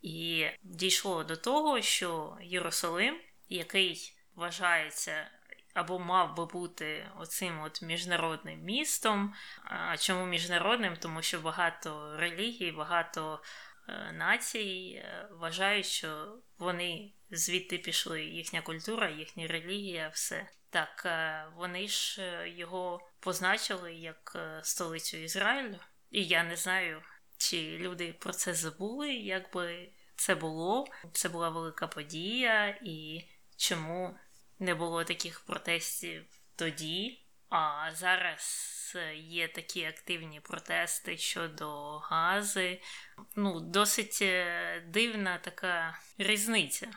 і 0.03 0.47
дійшло 0.63 1.25
до 1.25 1.37
того, 1.37 1.81
що 1.81 2.39
Єрусалим, 2.43 3.21
який 3.49 4.13
вважається 4.35 5.31
або 5.77 5.99
мав 5.99 6.37
би 6.37 6.47
бути 6.47 7.11
оцим 7.19 7.61
от 7.61 7.83
міжнародним 7.83 8.61
містом. 8.61 9.35
А 9.65 9.97
чому 9.97 10.27
міжнародним? 10.27 10.97
Тому 10.97 11.23
що 11.23 11.41
багато 11.41 12.17
релігій, 12.19 12.73
багато 12.73 13.43
е, 13.89 14.13
націй 14.13 15.03
е, 15.05 15.29
вважають, 15.33 15.87
що 15.87 16.39
вони 16.59 17.13
звідти 17.31 17.79
пішли, 17.79 18.25
їхня 18.25 18.63
культура, 18.63 19.11
їхня 19.11 19.47
релігія, 19.47 20.09
все. 20.09 20.49
Так, 20.71 21.03
е, 21.07 21.47
вони 21.57 21.89
ж 21.89 22.23
його 22.49 23.11
позначили 23.21 23.95
як 23.95 24.37
столицю 24.63 25.17
Ізраїлю. 25.17 25.79
І 26.11 26.25
я 26.25 26.45
не 26.45 26.57
знаю, 26.57 27.03
чи 27.39 27.79
люди 27.79 28.13
про 28.13 28.33
це 28.33 28.55
забули, 28.55 29.15
якби 29.15 29.89
це 30.15 30.35
було. 30.35 30.87
Це 31.13 31.29
була 31.29 31.49
велика 31.49 31.87
подія, 31.87 32.79
і 32.83 33.25
чому 33.57 34.19
не 34.59 34.75
було 34.75 35.05
таких 35.05 35.41
протестів 35.41 36.25
тоді, 36.57 37.27
а 37.51 37.91
зараз 37.95 38.97
є 39.15 39.49
такі 39.49 39.85
активні 39.85 40.41
протести 40.41 41.17
щодо 41.19 41.99
гази. 41.99 42.81
Ну, 43.37 43.61
досить 43.61 44.19
е, 44.23 44.81
дивна 44.89 45.39
така 45.39 45.99
різниця. 46.19 46.91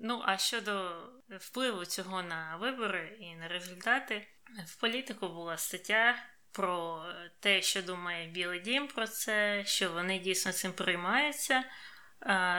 Ну, 0.00 0.22
а 0.24 0.38
щодо 0.38 1.02
впливу 1.40 1.84
цього 1.84 2.22
на 2.22 2.56
вибори 2.56 3.16
і 3.20 3.34
на 3.34 3.48
результати, 3.48 4.28
в 4.66 4.80
політику 4.80 5.28
була 5.28 5.56
стаття 5.56 6.16
про 6.52 7.06
те, 7.40 7.62
що 7.62 7.82
думає 7.82 8.28
Білий 8.28 8.60
Дім 8.60 8.88
про 8.88 9.06
це, 9.06 9.64
що 9.66 9.90
вони 9.90 10.18
дійсно 10.18 10.52
цим 10.52 10.72
приймаються, 10.72 11.64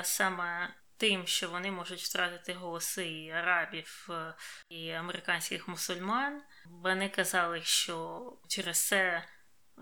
саме 0.04 0.76
тим, 0.98 1.28
що 1.28 1.50
вони 1.50 1.72
можуть 1.72 2.02
втратити 2.02 2.54
голоси 2.54 3.08
і 3.08 3.30
арабів 3.30 4.08
е, 4.10 4.34
і 4.70 4.90
американських 4.90 5.68
мусульман. 5.68 6.42
Вони 6.66 7.10
казали, 7.10 7.62
що 7.62 8.22
через 8.48 8.88
це. 8.88 9.24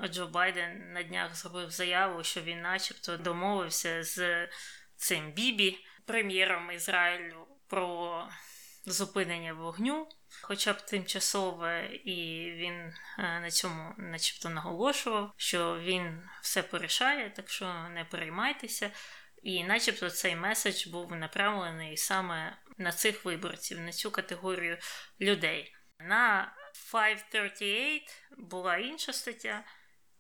Джо 0.08 0.28
Байден 0.28 0.94
на 0.94 1.04
днях 1.04 1.36
зробив 1.36 1.72
заяву, 1.72 2.24
що 2.24 2.42
він, 2.42 2.62
начебто, 2.62 3.18
домовився 3.18 4.04
з 4.04 4.48
цим 4.96 5.32
Бібі, 5.32 5.86
прем'єром 6.06 6.72
Ізраїлю, 6.72 7.48
про 7.68 8.28
зупинення 8.86 9.54
вогню, 9.54 10.08
хоча 10.42 10.74
б 10.74 10.82
тимчасове, 10.82 11.86
і 11.86 12.52
він 12.52 12.74
е, 12.74 12.94
на 13.18 13.52
цьому, 13.52 13.94
начебто, 13.98 14.50
наголошував, 14.50 15.34
що 15.38 15.80
він 15.80 16.30
все 16.42 16.64
порішає, 16.64 17.30
так 17.30 17.50
що 17.50 17.66
не 17.94 18.06
переймайтеся. 18.06 18.92
І, 19.42 19.64
начебто, 19.64 20.10
цей 20.10 20.36
меседж 20.36 20.88
був 20.88 21.16
направлений 21.16 21.98
саме 21.98 22.58
на 22.78 22.92
цих 22.92 23.26
виборців, 23.26 23.80
на 23.80 23.92
цю 23.92 24.12
категорію 24.12 24.78
людей. 25.22 25.76
На 26.00 26.56
538 26.92 28.02
була 28.38 28.78
інша 28.78 29.14
стаття, 29.14 29.64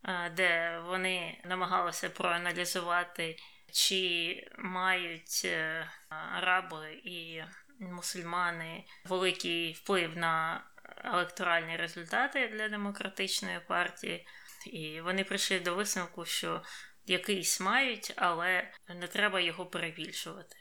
е, 0.05 0.29
де 0.29 0.79
вони 0.85 1.41
намагалися 1.45 2.09
проаналізувати, 2.09 3.37
чи 3.73 4.35
мають 4.57 5.41
е, 5.45 5.87
араби 6.09 6.93
і 6.93 7.43
мусульмани 7.79 8.85
великий 9.05 9.73
вплив 9.73 10.17
на 10.17 10.63
електоральні 11.03 11.77
результати 11.77 12.47
для 12.47 12.69
демократичної 12.69 13.59
партії, 13.59 14.27
і 14.65 15.01
вони 15.01 15.23
прийшли 15.23 15.59
до 15.59 15.75
висновку, 15.75 16.25
що 16.25 16.63
якийсь 17.05 17.59
мають, 17.59 18.13
але 18.15 18.71
не 18.99 19.07
треба 19.07 19.39
його 19.39 19.65
перебільшувати. 19.65 20.55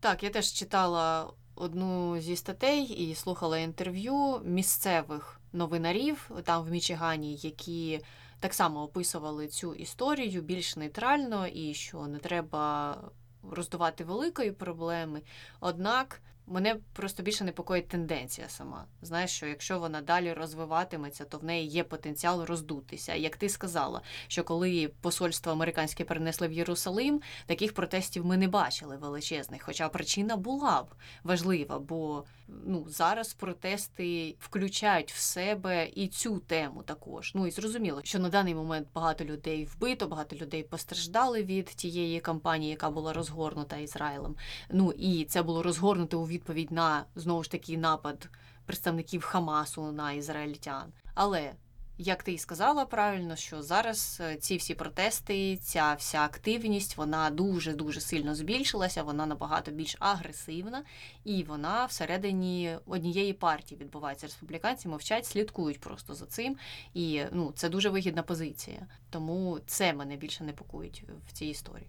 Так, 0.00 0.22
я 0.22 0.30
теж 0.30 0.52
читала 0.52 1.32
одну 1.54 2.20
зі 2.20 2.36
статей 2.36 2.84
і 2.84 3.14
слухала 3.14 3.58
інтерв'ю 3.58 4.40
місцевих 4.44 5.40
новинарів 5.52 6.30
там 6.44 6.64
в 6.64 6.70
Мічигані, 6.70 7.36
які 7.36 8.00
так 8.40 8.54
само 8.54 8.82
описували 8.82 9.48
цю 9.48 9.74
історію 9.74 10.42
більш 10.42 10.76
нейтрально 10.76 11.46
і 11.46 11.74
що 11.74 12.06
не 12.06 12.18
треба 12.18 12.96
роздувати 13.42 14.04
великої 14.04 14.52
проблеми. 14.52 15.22
Однак 15.60 16.20
Мене 16.46 16.76
просто 16.92 17.22
більше 17.22 17.44
непокоїть 17.44 17.88
тенденція 17.88 18.48
сама. 18.48 18.84
Знаєш, 19.02 19.30
що 19.30 19.46
якщо 19.46 19.78
вона 19.78 20.00
далі 20.00 20.32
розвиватиметься, 20.32 21.24
то 21.24 21.38
в 21.38 21.44
неї 21.44 21.66
є 21.68 21.84
потенціал 21.84 22.44
роздутися. 22.44 23.14
Як 23.14 23.36
ти 23.36 23.48
сказала, 23.48 24.02
що 24.28 24.44
коли 24.44 24.90
посольство 25.00 25.52
американське 25.52 26.04
перенесли 26.04 26.48
в 26.48 26.52
Єрусалим, 26.52 27.20
таких 27.46 27.74
протестів 27.74 28.26
ми 28.26 28.36
не 28.36 28.48
бачили 28.48 28.96
величезних. 28.96 29.62
Хоча 29.62 29.88
причина 29.88 30.36
була 30.36 30.82
б 30.82 30.94
важлива, 31.24 31.78
бо 31.78 32.24
ну 32.48 32.84
зараз 32.88 33.34
протести 33.34 34.36
включають 34.40 35.12
в 35.12 35.18
себе 35.18 35.88
і 35.94 36.08
цю 36.08 36.38
тему 36.38 36.82
також. 36.82 37.32
Ну 37.34 37.46
і 37.46 37.50
зрозуміло, 37.50 38.00
що 38.04 38.18
на 38.18 38.28
даний 38.28 38.54
момент 38.54 38.88
багато 38.94 39.24
людей 39.24 39.64
вбито, 39.64 40.06
багато 40.06 40.36
людей 40.36 40.62
постраждали 40.62 41.42
від 41.42 41.66
тієї 41.66 42.20
кампанії, 42.20 42.70
яка 42.70 42.90
була 42.90 43.12
розгорнута 43.12 43.76
Ізраїлем. 43.76 44.36
Ну 44.70 44.92
і 44.92 45.24
це 45.24 45.42
було 45.42 45.62
розгорнуто 45.62 46.20
у 46.20 46.26
відповідь 46.26 46.72
на 46.72 47.04
знову 47.14 47.42
ж 47.42 47.50
таки 47.50 47.78
напад 47.78 48.28
представників 48.66 49.22
Хамасу 49.22 49.92
на 49.92 50.12
ізраїльтян. 50.12 50.92
Але 51.14 51.52
як 51.98 52.22
ти 52.22 52.32
і 52.32 52.38
сказала 52.38 52.84
правильно, 52.84 53.36
що 53.36 53.62
зараз 53.62 54.18
е, 54.20 54.36
ці 54.36 54.56
всі 54.56 54.74
протести, 54.74 55.56
ця 55.56 55.94
вся 55.94 56.18
активність, 56.18 56.96
вона 56.96 57.30
дуже 57.30 57.72
дуже 57.72 58.00
сильно 58.00 58.34
збільшилася, 58.34 59.02
вона 59.02 59.26
набагато 59.26 59.70
більш 59.70 59.96
агресивна, 59.98 60.84
і 61.24 61.42
вона 61.42 61.84
всередині 61.84 62.78
однієї 62.86 63.32
партії 63.32 63.80
відбувається. 63.80 64.26
Республіканці 64.26 64.88
мовчать, 64.88 65.26
слідкують 65.26 65.80
просто 65.80 66.14
за 66.14 66.26
цим, 66.26 66.56
і 66.94 67.22
ну 67.32 67.52
це 67.56 67.68
дуже 67.68 67.88
вигідна 67.88 68.22
позиція. 68.22 68.86
Тому 69.10 69.60
це 69.66 69.92
мене 69.92 70.16
більше 70.16 70.44
непокоїть 70.44 71.04
в 71.28 71.32
цій 71.32 71.46
історії. 71.46 71.88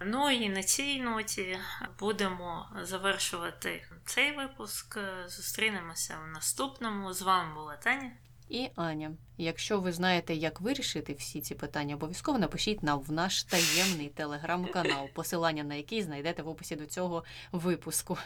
Ну 0.00 0.30
і 0.30 0.48
на 0.48 0.62
цій 0.62 1.00
ноті 1.00 1.58
будемо 1.98 2.68
завершувати 2.82 3.86
цей 4.04 4.36
випуск. 4.36 4.98
Зустрінемося 5.26 6.18
в 6.24 6.32
наступному. 6.32 7.12
З 7.12 7.22
вами 7.22 7.54
була 7.54 7.76
Таня 7.76 8.10
і 8.48 8.68
Аня. 8.74 9.12
Якщо 9.36 9.80
ви 9.80 9.92
знаєте, 9.92 10.34
як 10.34 10.60
вирішити 10.60 11.12
всі 11.12 11.40
ці 11.40 11.54
питання, 11.54 11.94
обов'язково 11.94 12.38
напишіть 12.38 12.82
нам 12.82 13.00
в 13.00 13.12
наш 13.12 13.44
таємний 13.44 14.08
телеграм-канал, 14.08 15.08
посилання 15.14 15.64
на 15.64 15.74
який 15.74 16.02
знайдете 16.02 16.42
в 16.42 16.48
описі 16.48 16.76
до 16.76 16.86
цього 16.86 17.24
випуску. 17.52 18.18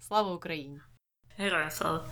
Слава 0.00 0.34
Україні! 0.34 0.80
Героям 1.36 1.70
слава! 1.70 2.06